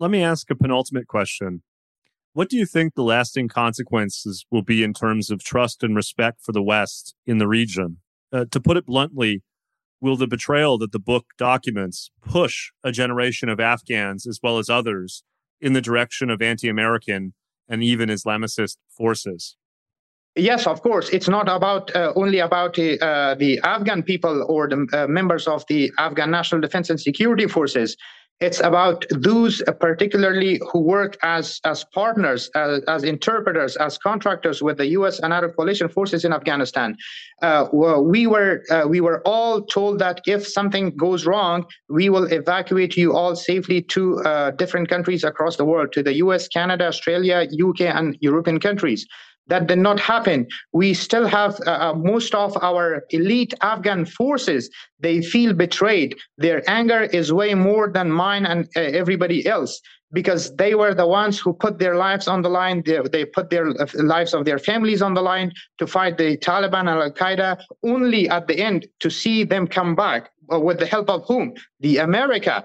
Let 0.00 0.10
me 0.10 0.22
ask 0.22 0.50
a 0.50 0.54
penultimate 0.54 1.08
question. 1.08 1.62
What 2.32 2.48
do 2.48 2.56
you 2.56 2.66
think 2.66 2.94
the 2.94 3.02
lasting 3.02 3.48
consequences 3.48 4.46
will 4.50 4.62
be 4.62 4.84
in 4.84 4.94
terms 4.94 5.28
of 5.28 5.42
trust 5.42 5.82
and 5.82 5.96
respect 5.96 6.40
for 6.40 6.52
the 6.52 6.62
West 6.62 7.16
in 7.26 7.38
the 7.38 7.48
region? 7.48 7.98
Uh, 8.32 8.44
to 8.52 8.60
put 8.60 8.76
it 8.76 8.86
bluntly, 8.86 9.42
will 10.00 10.16
the 10.16 10.28
betrayal 10.28 10.78
that 10.78 10.92
the 10.92 11.00
book 11.00 11.26
documents 11.36 12.12
push 12.22 12.70
a 12.84 12.92
generation 12.92 13.48
of 13.48 13.58
Afghans 13.58 14.24
as 14.24 14.38
well 14.40 14.58
as 14.58 14.70
others 14.70 15.24
in 15.60 15.72
the 15.72 15.80
direction 15.80 16.30
of 16.30 16.40
anti 16.40 16.68
American 16.68 17.34
and 17.68 17.82
even 17.82 18.08
Islamicist 18.08 18.76
forces? 18.88 19.56
Yes, 20.36 20.68
of 20.68 20.82
course. 20.82 21.08
It's 21.08 21.28
not 21.28 21.48
about 21.48 21.94
uh, 21.96 22.12
only 22.14 22.38
about 22.38 22.78
uh, 22.78 23.34
the 23.34 23.58
Afghan 23.64 24.04
people 24.04 24.46
or 24.48 24.68
the 24.68 24.86
uh, 24.92 25.06
members 25.08 25.48
of 25.48 25.64
the 25.68 25.90
Afghan 25.98 26.30
National 26.30 26.60
Defense 26.60 26.90
and 26.90 27.00
Security 27.00 27.48
Forces. 27.48 27.96
It's 28.40 28.60
about 28.60 29.04
those 29.10 29.62
uh, 29.66 29.72
particularly 29.72 30.60
who 30.70 30.78
work 30.80 31.16
as, 31.22 31.60
as 31.64 31.82
partners, 31.82 32.48
as, 32.54 32.82
as 32.84 33.02
interpreters, 33.02 33.74
as 33.76 33.98
contractors 33.98 34.62
with 34.62 34.76
the 34.76 34.86
U.S. 34.98 35.18
and 35.18 35.32
other 35.32 35.48
coalition 35.48 35.88
forces 35.88 36.24
in 36.24 36.32
Afghanistan. 36.32 36.96
Uh, 37.42 37.66
we 37.72 38.28
were 38.28 38.62
uh, 38.70 38.86
we 38.86 39.00
were 39.00 39.22
all 39.26 39.62
told 39.62 39.98
that 39.98 40.20
if 40.26 40.46
something 40.46 40.96
goes 40.96 41.26
wrong, 41.26 41.66
we 41.88 42.10
will 42.10 42.32
evacuate 42.32 42.96
you 42.96 43.12
all 43.12 43.34
safely 43.34 43.82
to 43.82 44.20
uh, 44.20 44.52
different 44.52 44.88
countries 44.88 45.24
across 45.24 45.56
the 45.56 45.64
world, 45.64 45.92
to 45.92 46.02
the 46.02 46.14
U.S., 46.14 46.46
Canada, 46.46 46.86
Australia, 46.86 47.44
UK, 47.60 47.80
and 47.80 48.16
European 48.20 48.60
countries. 48.60 49.04
That 49.48 49.66
did 49.66 49.78
not 49.78 49.98
happen. 49.98 50.46
We 50.72 50.94
still 50.94 51.26
have 51.26 51.58
uh, 51.66 51.70
uh, 51.70 51.94
most 51.94 52.34
of 52.34 52.56
our 52.62 53.04
elite 53.10 53.54
Afghan 53.62 54.04
forces. 54.04 54.70
They 55.00 55.22
feel 55.22 55.52
betrayed. 55.52 56.16
Their 56.36 56.62
anger 56.68 57.02
is 57.02 57.32
way 57.32 57.54
more 57.54 57.90
than 57.90 58.10
mine 58.10 58.46
and 58.46 58.68
uh, 58.76 58.80
everybody 58.80 59.46
else 59.46 59.80
because 60.12 60.54
they 60.56 60.74
were 60.74 60.94
the 60.94 61.06
ones 61.06 61.38
who 61.38 61.52
put 61.52 61.78
their 61.78 61.96
lives 61.96 62.28
on 62.28 62.42
the 62.42 62.48
line. 62.48 62.82
They, 62.84 63.00
they 63.12 63.24
put 63.24 63.50
their 63.50 63.68
uh, 63.68 63.86
lives 63.94 64.34
of 64.34 64.44
their 64.44 64.58
families 64.58 65.02
on 65.02 65.14
the 65.14 65.22
line 65.22 65.52
to 65.78 65.86
fight 65.86 66.18
the 66.18 66.36
Taliban 66.36 66.80
and 66.80 66.88
Al 66.88 67.10
Qaeda, 67.10 67.60
only 67.82 68.28
at 68.28 68.46
the 68.46 68.58
end 68.58 68.86
to 69.00 69.10
see 69.10 69.44
them 69.44 69.66
come 69.66 69.94
back. 69.94 70.30
Uh, 70.50 70.58
with 70.58 70.78
the 70.78 70.86
help 70.86 71.10
of 71.10 71.22
whom? 71.26 71.52
The 71.80 71.98
America. 71.98 72.64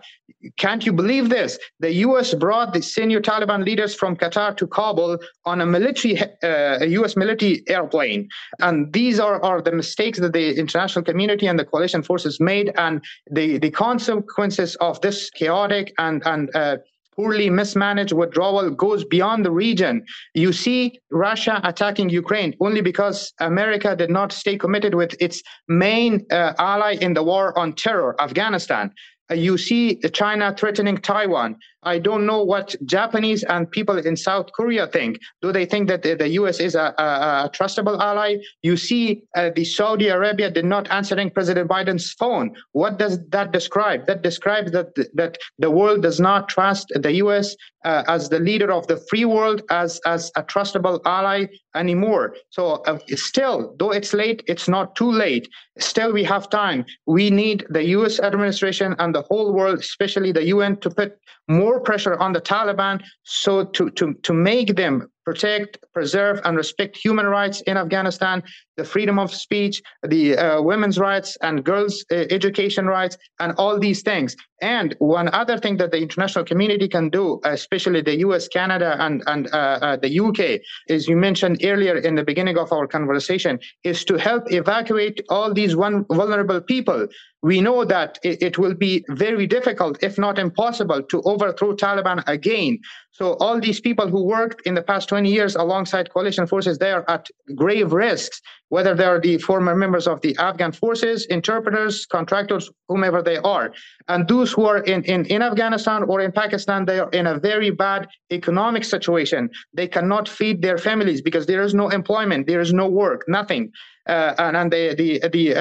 Can't 0.58 0.86
you 0.86 0.93
believe 0.93 1.27
this? 1.27 1.60
The 1.82 1.91
U.S. 2.08 2.34
brought 2.34 2.73
the 2.73 2.82
senior 2.82 3.19
Taliban 3.19 3.65
leaders 3.65 3.93
from 3.93 4.15
Qatar 4.15 4.56
to 4.56 4.67
Kabul 4.67 5.17
on 5.43 5.60
a 5.60 5.65
military, 5.65 6.21
uh, 6.21 6.79
a 6.79 6.86
U.S. 6.99 7.17
military 7.17 7.62
airplane, 7.67 8.29
and 8.60 8.91
these 8.93 9.19
are, 9.19 9.43
are 9.43 9.62
the 9.62 9.73
mistakes 9.73 10.17
that 10.19 10.32
the 10.32 10.58
international 10.58 11.03
community 11.03 11.45
and 11.45 11.60
the 11.60 11.65
coalition 11.65 12.03
forces 12.03 12.39
made, 12.39 12.71
and 12.77 13.03
the 13.29 13.58
the 13.58 13.71
consequences 13.71 14.75
of 14.77 15.01
this 15.01 15.29
chaotic 15.32 15.93
and 15.97 16.25
and 16.25 16.56
uh, 16.56 16.77
poorly 17.15 17.49
mismanaged 17.49 18.13
withdrawal 18.13 18.69
goes 18.71 19.04
beyond 19.06 19.45
the 19.45 19.52
region. 19.52 20.06
You 20.34 20.54
see 20.54 20.99
Russia 21.12 21.62
attacking 21.63 22.10
Ukraine 22.10 22.56
only 22.60 22.82
because 22.82 23.34
America 23.39 23.95
did 23.95 24.10
not 24.10 24.32
stay 24.32 24.58
committed 24.58 24.95
with 24.95 25.15
its 25.19 25.41
main 25.67 26.26
uh, 26.32 26.54
ally 26.58 26.93
in 26.93 27.13
the 27.13 27.23
war 27.23 27.58
on 27.58 27.73
terror, 27.73 28.15
Afghanistan. 28.21 28.91
Uh, 29.32 29.36
you 29.36 29.58
see 29.58 29.99
China 30.13 30.54
threatening 30.58 30.97
Taiwan. 30.97 31.58
I 31.86 32.00
don't 32.00 32.26
know 32.26 32.43
what 32.43 32.76
Japanese 32.86 33.43
and 33.43 33.69
people 33.69 33.98
in 33.98 34.15
South 34.15 34.52
Korea 34.54 34.88
think. 34.88 35.19
Do 35.41 35.52
they 35.52 35.65
think 35.65 35.88
that 35.89 36.04
the, 36.04 36.28
U.S. 36.30 36.60
is 36.60 36.76
a, 36.76 36.93
a, 36.98 37.04
a, 37.46 37.52
trustable 37.54 38.00
ally? 38.00 38.38
You 38.62 38.78
see, 38.78 39.24
uh, 39.36 39.52
the 39.56 39.65
Saudi 39.65 40.08
Arabia 40.08 40.50
did 40.50 40.65
not 40.65 40.89
answering 40.89 41.30
President 41.30 41.69
Biden's 41.69 42.13
phone. 42.13 42.56
What 42.72 42.98
does 42.98 43.19
that 43.30 43.52
describe? 43.52 44.08
That 44.08 44.22
describes 44.22 44.72
that 44.72 44.96
that 45.13 45.38
the 45.60 45.72
world 45.72 46.02
does 46.02 46.19
not 46.19 46.50
trust 46.50 46.91
the 46.96 47.13
U.S. 47.24 47.56
Uh, 47.86 48.04
as 48.08 48.30
the 48.30 48.39
leader 48.39 48.72
of 48.72 48.88
the 48.88 48.98
free 49.10 49.26
world, 49.26 49.62
as 49.69 50.00
as 50.06 50.32
a 50.36 50.43
trustable 50.43 51.02
ally 51.06 51.46
anymore. 51.76 52.36
So 52.50 52.84
uh, 52.88 52.98
still, 53.10 53.76
though 53.78 53.91
it's 53.91 54.13
late, 54.13 54.43
it's 54.48 54.67
not 54.67 54.96
too 54.96 55.12
late. 55.12 55.48
Still, 55.80 56.13
we 56.13 56.24
have 56.24 56.50
time. 56.50 56.86
We 57.08 57.30
need 57.30 57.65
the 57.69 57.84
U.S. 57.98 58.19
administration 58.19 58.96
and 59.00 59.13
the 59.13 59.24
whole 59.24 59.54
world, 59.54 59.80
especially 59.80 60.32
the 60.32 60.46
UN, 60.46 60.78
to 60.78 60.89
put 60.89 61.17
more 61.48 61.73
pressure 61.80 62.18
on 62.18 62.34
the 62.34 62.42
Taliban 62.42 63.02
so 63.24 63.66
to, 63.66 63.90
to, 63.92 64.14
to 64.14 64.34
make 64.34 64.76
them 64.76 65.10
protect, 65.26 65.78
preserve, 65.94 66.42
and 66.44 66.58
respect 66.58 66.98
human 66.98 67.26
rights 67.26 67.62
in 67.62 67.78
Afghanistan, 67.78 68.44
the 68.76 68.84
freedom 68.84 69.18
of 69.20 69.34
speech, 69.34 69.82
the 70.04 70.38
uh, 70.38 70.62
women's 70.62 71.00
rights 71.00 71.38
and 71.42 71.64
girls' 71.64 72.04
uh, 72.12 72.16
education 72.30 72.88
rights, 72.88 73.18
and 73.40 73.54
all 73.58 73.80
these 73.80 74.02
things. 74.02 74.36
And 74.62 74.96
one 75.00 75.30
other 75.34 75.58
thing 75.58 75.78
that 75.78 75.92
the 75.92 76.02
international 76.02 76.46
community 76.46 76.88
can 76.88 77.10
do, 77.10 77.40
especially 77.46 78.02
the 78.02 78.18
US, 78.20 78.48
Canada, 78.48 78.98
and, 79.00 79.24
and 79.28 79.48
uh, 79.54 79.80
uh 79.82 79.98
the 79.98 80.20
UK, 80.20 80.62
as 80.90 81.08
you 81.08 81.16
mentioned 81.16 81.62
earlier 81.64 81.98
in 81.98 82.16
the 82.16 82.24
beginning 82.24 82.58
of 82.58 82.72
our 82.72 82.88
conversation, 82.88 83.60
is 83.84 84.04
to 84.06 84.18
help 84.18 84.52
evacuate 84.52 85.22
all 85.30 85.54
these 85.54 85.76
one 85.76 86.06
vulnerable 86.10 86.62
people. 86.62 87.08
We 87.43 87.60
know 87.60 87.84
that 87.84 88.19
it, 88.23 88.58
will 88.58 88.73
be 88.73 89.03
very 89.10 89.47
difficult, 89.47 90.01
if 90.01 90.17
not 90.17 90.39
impossible, 90.39 91.03
to 91.03 91.21
overthrow 91.23 91.75
Taliban 91.75 92.23
again. 92.25 92.79
So 93.13 93.34
all 93.39 93.60
these 93.60 93.80
people 93.80 94.08
who 94.08 94.23
worked 94.23 94.65
in 94.65 94.73
the 94.73 94.82
past 94.82 95.08
20 95.08 95.32
years 95.32 95.56
alongside 95.56 96.12
coalition 96.12 96.47
forces, 96.47 96.80
they 96.80 96.91
are 96.91 97.06
at 97.08 97.30
grave 97.54 97.93
risks, 97.93 98.41
whether 98.69 98.95
they 98.95 99.06
are 99.06 99.19
the 99.19 99.38
former 99.38 99.76
members 99.76 100.08
of 100.08 100.19
the 100.21 100.36
Afghan 100.39 100.71
forces, 100.71 101.28
interpreters, 101.28 102.08
contractors, 102.08 102.71
whomever 102.88 103.21
they 103.21 103.38
are. 103.38 103.71
And 104.08 104.28
those 104.28 104.52
who 104.52 104.65
are 104.65 104.80
in, 104.80 105.04
in, 105.04 105.26
in 105.26 105.43
Afghanistan 105.43 106.02
or 106.04 106.21
in 106.21 106.32
Pakistan, 106.32 106.86
they 106.86 106.99
are 106.99 107.12
in 107.12 107.28
a 107.28 107.38
very 107.38 107.69
bad 107.69 108.08
economic 108.32 108.84
situation. 108.84 109.52
They 109.76 109.88
cannot 109.88 110.28
feed 110.28 110.63
their 110.63 110.80
families 110.80 111.21
because 111.21 111.45
there 111.45 111.62
is 111.62 111.76
no 111.76 111.89
employment, 111.89 112.47
there 112.47 112.62
is 112.62 112.73
no 112.73 112.89
work, 112.89 113.26
nothing. 113.28 113.71
Uh, 114.06 114.34
and, 114.38 114.58
and 114.58 114.71
the 114.71 114.93
the 114.95 115.30
the 115.32 115.56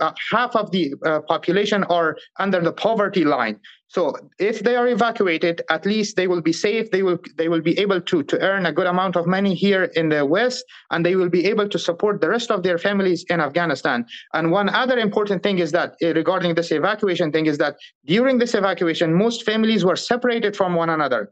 uh, 0.00 0.12
half 0.32 0.56
of 0.56 0.70
the 0.70 0.94
uh, 1.04 1.20
population 1.28 1.84
are 1.84 2.16
under 2.38 2.60
the 2.62 2.72
poverty 2.72 3.24
line. 3.24 3.60
So 3.94 4.12
if 4.40 4.58
they 4.58 4.74
are 4.74 4.88
evacuated, 4.88 5.62
at 5.70 5.86
least 5.86 6.16
they 6.16 6.26
will 6.26 6.42
be 6.42 6.52
safe. 6.52 6.90
They 6.90 7.04
will 7.04 7.18
they 7.36 7.48
will 7.48 7.60
be 7.60 7.78
able 7.78 8.00
to 8.00 8.24
to 8.24 8.36
earn 8.40 8.66
a 8.66 8.72
good 8.72 8.88
amount 8.88 9.14
of 9.14 9.24
money 9.28 9.54
here 9.54 9.84
in 10.00 10.08
the 10.08 10.26
West, 10.26 10.64
and 10.90 11.06
they 11.06 11.14
will 11.14 11.28
be 11.28 11.46
able 11.46 11.68
to 11.68 11.78
support 11.78 12.20
the 12.20 12.28
rest 12.28 12.50
of 12.50 12.64
their 12.64 12.76
families 12.76 13.24
in 13.30 13.38
Afghanistan. 13.40 14.04
And 14.32 14.50
one 14.50 14.68
other 14.68 14.98
important 14.98 15.44
thing 15.44 15.60
is 15.60 15.70
that 15.78 15.94
uh, 16.02 16.12
regarding 16.12 16.56
this 16.56 16.72
evacuation 16.72 17.30
thing 17.30 17.46
is 17.46 17.58
that 17.58 17.76
during 18.04 18.38
this 18.38 18.54
evacuation, 18.54 19.14
most 19.14 19.44
families 19.44 19.84
were 19.84 19.96
separated 19.96 20.56
from 20.56 20.74
one 20.74 20.90
another. 20.90 21.30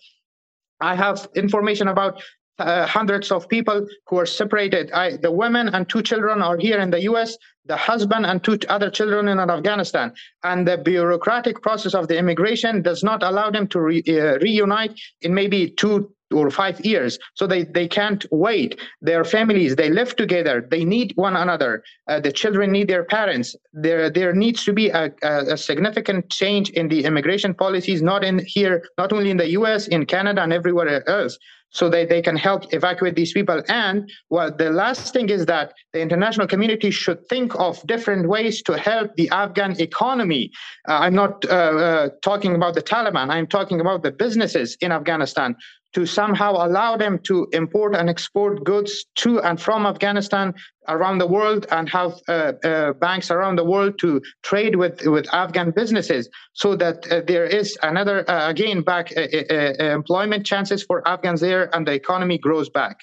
I 0.80 0.94
have 0.94 1.28
information 1.34 1.88
about 1.88 2.22
uh, 2.58 2.86
hundreds 2.86 3.30
of 3.30 3.48
people 3.48 3.86
who 4.06 4.18
are 4.18 4.26
separated. 4.26 4.90
I, 4.92 5.16
the 5.16 5.30
women 5.30 5.68
and 5.68 5.88
two 5.88 6.02
children 6.02 6.42
are 6.42 6.56
here 6.56 6.78
in 6.78 6.90
the 6.90 7.02
US, 7.02 7.36
the 7.66 7.76
husband 7.76 8.26
and 8.26 8.42
two 8.42 8.58
other 8.68 8.90
children 8.90 9.28
in 9.28 9.38
Afghanistan. 9.38 10.12
And 10.42 10.66
the 10.66 10.78
bureaucratic 10.78 11.62
process 11.62 11.94
of 11.94 12.08
the 12.08 12.18
immigration 12.18 12.82
does 12.82 13.02
not 13.02 13.22
allow 13.22 13.50
them 13.50 13.68
to 13.68 13.80
re, 13.80 14.02
uh, 14.08 14.38
reunite 14.38 14.98
in 15.22 15.34
maybe 15.34 15.70
two 15.70 16.12
or 16.32 16.50
five 16.50 16.80
years. 16.80 17.18
So 17.34 17.46
they, 17.46 17.64
they 17.64 17.86
can't 17.86 18.24
wait. 18.30 18.80
Their 19.02 19.22
families, 19.22 19.76
they 19.76 19.90
live 19.90 20.16
together. 20.16 20.66
They 20.70 20.82
need 20.82 21.12
one 21.16 21.36
another. 21.36 21.84
Uh, 22.08 22.20
the 22.20 22.32
children 22.32 22.72
need 22.72 22.88
their 22.88 23.04
parents. 23.04 23.54
There, 23.74 24.08
there 24.08 24.32
needs 24.32 24.64
to 24.64 24.72
be 24.72 24.88
a, 24.88 25.12
a, 25.22 25.52
a, 25.52 25.56
significant 25.58 26.30
change 26.30 26.70
in 26.70 26.88
the 26.88 27.04
immigration 27.04 27.52
policies, 27.52 28.00
not 28.00 28.24
in 28.24 28.42
here, 28.46 28.82
not 28.96 29.12
only 29.12 29.30
in 29.30 29.36
the 29.36 29.50
US, 29.50 29.88
in 29.88 30.06
Canada 30.06 30.42
and 30.42 30.54
everywhere 30.54 31.06
else 31.08 31.38
so 31.72 31.88
that 31.88 32.08
they 32.08 32.22
can 32.22 32.36
help 32.36 32.72
evacuate 32.72 33.16
these 33.16 33.32
people. 33.32 33.62
And 33.68 34.10
well, 34.30 34.54
the 34.54 34.70
last 34.70 35.12
thing 35.12 35.28
is 35.30 35.46
that 35.46 35.72
the 35.92 36.00
international 36.00 36.46
community 36.46 36.90
should 36.90 37.26
think 37.28 37.54
of 37.58 37.84
different 37.86 38.28
ways 38.28 38.62
to 38.62 38.78
help 38.78 39.14
the 39.16 39.28
Afghan 39.30 39.80
economy. 39.80 40.52
Uh, 40.88 40.98
I'm 41.04 41.14
not 41.14 41.44
uh, 41.46 41.48
uh, 41.48 42.08
talking 42.22 42.54
about 42.54 42.74
the 42.74 42.82
Taliban, 42.82 43.30
I'm 43.30 43.46
talking 43.46 43.80
about 43.80 44.02
the 44.02 44.12
businesses 44.12 44.76
in 44.80 44.92
Afghanistan 44.92 45.56
to 45.94 46.06
somehow 46.06 46.52
allow 46.66 46.96
them 46.96 47.18
to 47.24 47.46
import 47.52 47.94
and 47.94 48.08
export 48.08 48.64
goods 48.64 49.04
to 49.16 49.40
and 49.40 49.60
from 49.60 49.86
Afghanistan 49.86 50.54
around 50.88 51.18
the 51.18 51.26
world 51.26 51.66
and 51.70 51.88
have 51.88 52.12
uh, 52.28 52.52
uh, 52.64 52.92
banks 52.94 53.30
around 53.30 53.56
the 53.56 53.64
world 53.64 53.98
to 54.00 54.20
trade 54.42 54.76
with, 54.76 55.06
with 55.06 55.26
Afghan 55.32 55.70
businesses 55.70 56.28
so 56.54 56.74
that 56.76 57.10
uh, 57.10 57.20
there 57.26 57.44
is 57.44 57.78
another, 57.82 58.28
uh, 58.28 58.48
again, 58.48 58.82
back 58.82 59.12
uh, 59.16 59.20
uh, 59.20 59.84
employment 59.84 60.44
chances 60.44 60.82
for 60.82 61.06
Afghans 61.06 61.40
there 61.40 61.74
and 61.74 61.86
the 61.86 61.92
economy 61.92 62.38
grows 62.38 62.68
back. 62.68 62.96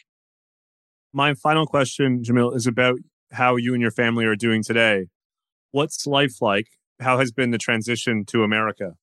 My 1.13 1.33
final 1.33 1.65
question, 1.65 2.23
Jamil, 2.23 2.55
is 2.55 2.67
about 2.67 2.99
how 3.31 3.55
you 3.55 3.73
and 3.73 3.81
your 3.81 3.91
family 3.91 4.25
are 4.25 4.35
doing 4.35 4.63
today. 4.63 5.07
What's 5.71 6.05
life 6.05 6.41
like? 6.41 6.67
How 6.99 7.19
has 7.19 7.31
been 7.31 7.51
the 7.51 7.57
transition 7.57 8.25
to 8.25 8.43
America? 8.43 8.93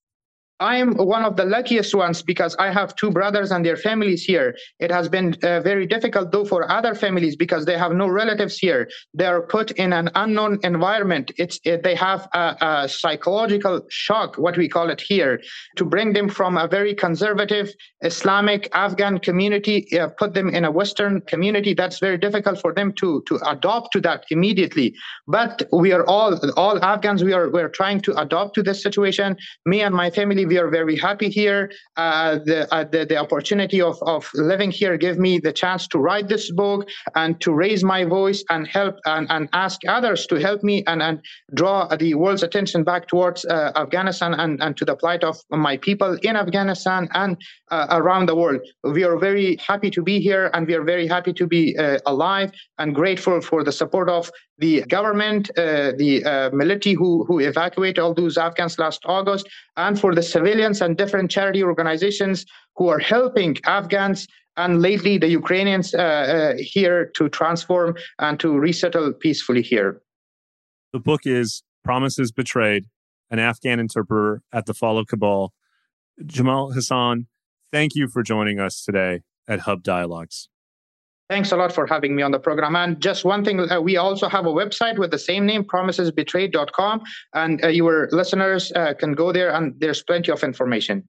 I 0.58 0.76
am 0.78 0.94
one 0.94 1.22
of 1.22 1.36
the 1.36 1.44
luckiest 1.44 1.94
ones 1.94 2.22
because 2.22 2.56
I 2.58 2.72
have 2.72 2.96
two 2.96 3.10
brothers 3.10 3.50
and 3.50 3.64
their 3.64 3.76
families 3.76 4.24
here. 4.24 4.56
It 4.80 4.90
has 4.90 5.06
been 5.08 5.36
uh, 5.42 5.60
very 5.60 5.86
difficult, 5.86 6.32
though, 6.32 6.46
for 6.46 6.70
other 6.70 6.94
families 6.94 7.36
because 7.36 7.66
they 7.66 7.76
have 7.76 7.92
no 7.92 8.08
relatives 8.08 8.56
here. 8.56 8.88
They 9.12 9.26
are 9.26 9.42
put 9.42 9.72
in 9.72 9.92
an 9.92 10.10
unknown 10.14 10.58
environment. 10.62 11.30
It's 11.36 11.60
it, 11.64 11.82
they 11.82 11.94
have 11.94 12.26
a, 12.32 12.56
a, 12.60 12.88
psychological 12.88 13.82
shock, 13.90 14.38
what 14.38 14.56
we 14.56 14.68
call 14.68 14.88
it 14.88 15.00
here, 15.00 15.42
to 15.76 15.84
bring 15.84 16.14
them 16.14 16.28
from 16.28 16.56
a 16.56 16.66
very 16.66 16.94
conservative 16.94 17.70
Islamic 18.00 18.68
Afghan 18.72 19.18
community, 19.18 19.98
uh, 19.98 20.08
put 20.08 20.32
them 20.32 20.48
in 20.48 20.64
a 20.64 20.70
Western 20.70 21.20
community. 21.22 21.74
That's 21.74 21.98
very 21.98 22.16
difficult 22.16 22.60
for 22.60 22.72
them 22.72 22.92
to 22.94 23.22
to 23.26 23.38
adopt 23.46 23.92
to 23.92 24.00
that 24.02 24.24
immediately. 24.30 24.94
But 25.26 25.64
we 25.70 25.92
are 25.92 26.06
all 26.06 26.38
all 26.56 26.82
Afghans. 26.82 27.22
We 27.22 27.34
are 27.34 27.50
we 27.50 27.60
are 27.60 27.68
trying 27.68 28.00
to 28.02 28.18
adopt 28.18 28.54
to 28.54 28.62
this 28.62 28.82
situation. 28.82 29.36
Me 29.66 29.82
and 29.82 29.94
my 29.94 30.08
family 30.10 30.45
we 30.46 30.58
are 30.58 30.68
very 30.68 30.96
happy 30.96 31.28
here. 31.28 31.70
Uh, 31.96 32.38
the, 32.44 32.72
uh, 32.74 32.84
the, 32.84 33.04
the 33.04 33.16
opportunity 33.16 33.80
of 33.80 33.96
of 34.02 34.30
living 34.34 34.70
here 34.70 34.96
gave 34.96 35.18
me 35.18 35.38
the 35.38 35.52
chance 35.52 35.86
to 35.88 35.98
write 35.98 36.28
this 36.28 36.50
book 36.50 36.88
and 37.14 37.40
to 37.40 37.52
raise 37.52 37.82
my 37.84 38.04
voice 38.04 38.44
and 38.50 38.66
help 38.66 38.96
and, 39.06 39.26
and 39.30 39.48
ask 39.52 39.80
others 39.88 40.26
to 40.26 40.36
help 40.36 40.62
me 40.62 40.84
and 40.86 41.02
and 41.02 41.20
draw 41.54 41.86
the 41.96 42.14
world's 42.14 42.42
attention 42.42 42.84
back 42.84 43.08
towards 43.08 43.44
uh, 43.44 43.72
Afghanistan 43.76 44.34
and 44.34 44.62
and 44.62 44.76
to 44.76 44.84
the 44.84 44.96
plight 44.96 45.24
of 45.24 45.36
my 45.50 45.76
people 45.76 46.18
in 46.22 46.36
Afghanistan 46.36 47.08
and 47.14 47.36
uh, 47.70 47.86
around 47.90 48.26
the 48.26 48.36
world. 48.36 48.60
We 48.84 49.04
are 49.04 49.18
very 49.18 49.56
happy 49.56 49.90
to 49.90 50.02
be 50.02 50.20
here 50.20 50.50
and 50.54 50.66
we 50.66 50.74
are 50.74 50.84
very 50.84 51.06
happy 51.06 51.32
to 51.32 51.46
be 51.46 51.76
uh, 51.76 51.98
alive 52.06 52.52
and 52.78 52.94
grateful 52.94 53.40
for 53.40 53.64
the 53.64 53.72
support 53.72 54.08
of 54.08 54.30
the 54.58 54.82
government, 54.82 55.50
uh, 55.58 55.92
the 55.98 56.50
military 56.52 56.94
who, 56.94 57.24
who 57.24 57.40
evacuated 57.40 57.98
all 57.98 58.14
those 58.14 58.38
Afghans 58.38 58.78
last 58.78 59.02
August, 59.04 59.46
and 59.76 60.00
for 60.00 60.14
the 60.14 60.22
civilians 60.36 60.82
and 60.82 60.98
different 60.98 61.30
charity 61.30 61.62
organizations 61.62 62.44
who 62.76 62.88
are 62.88 62.98
helping 62.98 63.56
Afghans 63.64 64.26
and 64.58 64.82
lately 64.82 65.16
the 65.18 65.28
Ukrainians 65.28 65.94
uh, 65.94 65.98
uh, 65.98 66.54
here 66.58 67.10
to 67.16 67.28
transform 67.28 67.96
and 68.18 68.38
to 68.40 68.48
resettle 68.58 69.12
peacefully 69.12 69.62
here. 69.62 70.02
The 70.92 71.00
book 71.00 71.22
is 71.24 71.62
Promises 71.84 72.32
Betrayed, 72.32 72.84
an 73.30 73.38
Afghan 73.38 73.78
interpreter 73.80 74.42
at 74.52 74.66
the 74.66 74.74
fall 74.74 74.98
of 74.98 75.06
Kabul. 75.06 75.52
Jamil 76.22 76.74
Hassan, 76.74 77.26
thank 77.72 77.94
you 77.94 78.08
for 78.08 78.22
joining 78.22 78.58
us 78.60 78.82
today 78.84 79.22
at 79.48 79.60
Hub 79.60 79.82
Dialogues. 79.82 80.48
Thanks 81.28 81.50
a 81.50 81.56
lot 81.56 81.72
for 81.72 81.86
having 81.86 82.14
me 82.14 82.22
on 82.22 82.30
the 82.30 82.38
program. 82.38 82.76
And 82.76 83.00
just 83.00 83.24
one 83.24 83.44
thing, 83.44 83.58
uh, 83.58 83.80
we 83.80 83.96
also 83.96 84.28
have 84.28 84.46
a 84.46 84.52
website 84.52 84.96
with 84.98 85.10
the 85.10 85.18
same 85.18 85.44
name, 85.44 85.64
promisesbetrayed.com. 85.64 87.02
And 87.34 87.64
uh, 87.64 87.68
your 87.68 88.08
listeners 88.12 88.70
uh, 88.76 88.94
can 88.94 89.14
go 89.14 89.32
there 89.32 89.52
and 89.52 89.74
there's 89.80 90.02
plenty 90.02 90.30
of 90.30 90.44
information. 90.44 91.02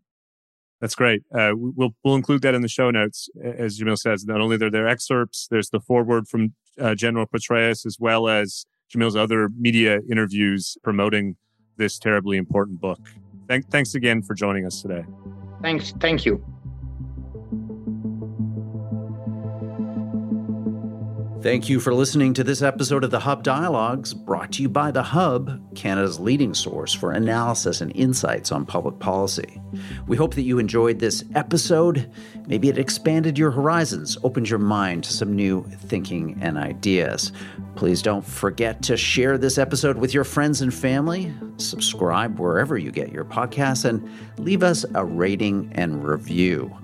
That's 0.82 0.95
great. 0.95 1.23
Uh, 1.34 1.53
we'll 1.56 1.95
we'll 2.03 2.15
include 2.15 2.43
that 2.43 2.53
in 2.53 2.62
the 2.62 2.67
show 2.67 2.91
notes, 2.91 3.30
as 3.43 3.80
Jamil 3.80 3.97
says. 3.97 4.25
Not 4.25 4.41
only 4.41 4.63
are 4.63 4.69
there 4.69 4.88
excerpts, 4.88 5.47
there's 5.49 5.71
the 5.71 5.80
foreword 5.80 6.27
from 6.27 6.53
uh, 6.80 6.93
General 6.93 7.25
Petraeus, 7.25 7.86
as 7.86 7.97
well 7.99 8.27
as 8.27 8.65
Jamil's 8.93 9.15
other 9.15 9.49
media 9.58 9.99
interviews 10.10 10.77
promoting 10.84 11.36
this 11.77 11.97
terribly 11.97 12.38
important 12.38 12.80
book. 12.80 12.99
Thank, 13.47 13.70
thanks 13.70 13.95
again 13.95 14.22
for 14.22 14.36
joining 14.36 14.65
us 14.65 14.82
today. 14.82 15.03
Thanks. 15.61 15.93
Thank 15.99 16.26
you. 16.26 16.43
Thank 21.41 21.69
you 21.69 21.79
for 21.79 21.93
listening 21.93 22.33
to 22.33 22.43
this 22.43 22.63
episode 22.63 23.03
of 23.03 23.11
the 23.11 23.19
Hub 23.19 23.43
Dialogues, 23.43 24.11
brought 24.11 24.53
to 24.53 24.63
you 24.63 24.69
by 24.69 24.89
The 24.89 25.03
Hub, 25.03 25.75
Canada's 25.75 26.19
leading 26.19 26.55
source 26.55 26.93
for 26.93 27.11
analysis 27.11 27.79
and 27.79 27.95
insights 27.95 28.51
on 28.51 28.65
public 28.65 28.97
policy. 28.97 29.61
We 30.07 30.17
hope 30.17 30.33
that 30.33 30.41
you 30.41 30.57
enjoyed 30.57 30.97
this 30.97 31.23
episode. 31.35 32.11
Maybe 32.47 32.69
it 32.69 32.79
expanded 32.79 33.38
your 33.38 33.51
horizons, 33.51 34.17
opened 34.23 34.49
your 34.49 34.57
mind 34.57 35.03
to 35.03 35.13
some 35.13 35.35
new 35.35 35.63
thinking 35.83 36.39
and 36.41 36.57
ideas. 36.57 37.31
Please 37.75 38.01
don't 38.01 38.25
forget 38.25 38.81
to 38.83 38.97
share 38.97 39.38
this 39.38 39.59
episode 39.59 39.97
with 39.97 40.15
your 40.15 40.23
friends 40.23 40.61
and 40.61 40.73
family, 40.73 41.31
subscribe 41.57 42.39
wherever 42.39 42.79
you 42.79 42.91
get 42.91 43.11
your 43.11 43.25
podcasts, 43.25 43.85
and 43.85 44.09
leave 44.39 44.63
us 44.63 44.85
a 44.95 45.05
rating 45.05 45.71
and 45.75 46.03
review. 46.03 46.75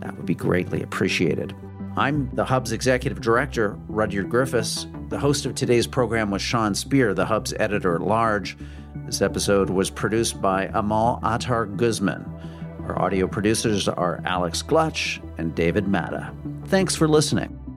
That 0.00 0.16
would 0.16 0.26
be 0.26 0.34
greatly 0.34 0.82
appreciated. 0.82 1.54
I'm 1.98 2.30
the 2.32 2.44
Hub's 2.44 2.70
executive 2.70 3.20
director, 3.20 3.76
Rudyard 3.88 4.30
Griffiths. 4.30 4.86
The 5.08 5.18
host 5.18 5.46
of 5.46 5.56
today's 5.56 5.88
program 5.88 6.30
was 6.30 6.40
Sean 6.40 6.72
Speer, 6.72 7.12
the 7.12 7.26
Hub's 7.26 7.52
editor 7.58 7.96
at 7.96 8.02
large. 8.02 8.56
This 9.06 9.20
episode 9.20 9.68
was 9.68 9.90
produced 9.90 10.40
by 10.40 10.66
Amal 10.74 11.18
Attar 11.24 11.66
Guzman. 11.66 12.24
Our 12.84 13.02
audio 13.02 13.26
producers 13.26 13.88
are 13.88 14.22
Alex 14.24 14.62
Glutch 14.62 15.20
and 15.38 15.56
David 15.56 15.88
Matta. 15.88 16.32
Thanks 16.66 16.94
for 16.94 17.08
listening. 17.08 17.67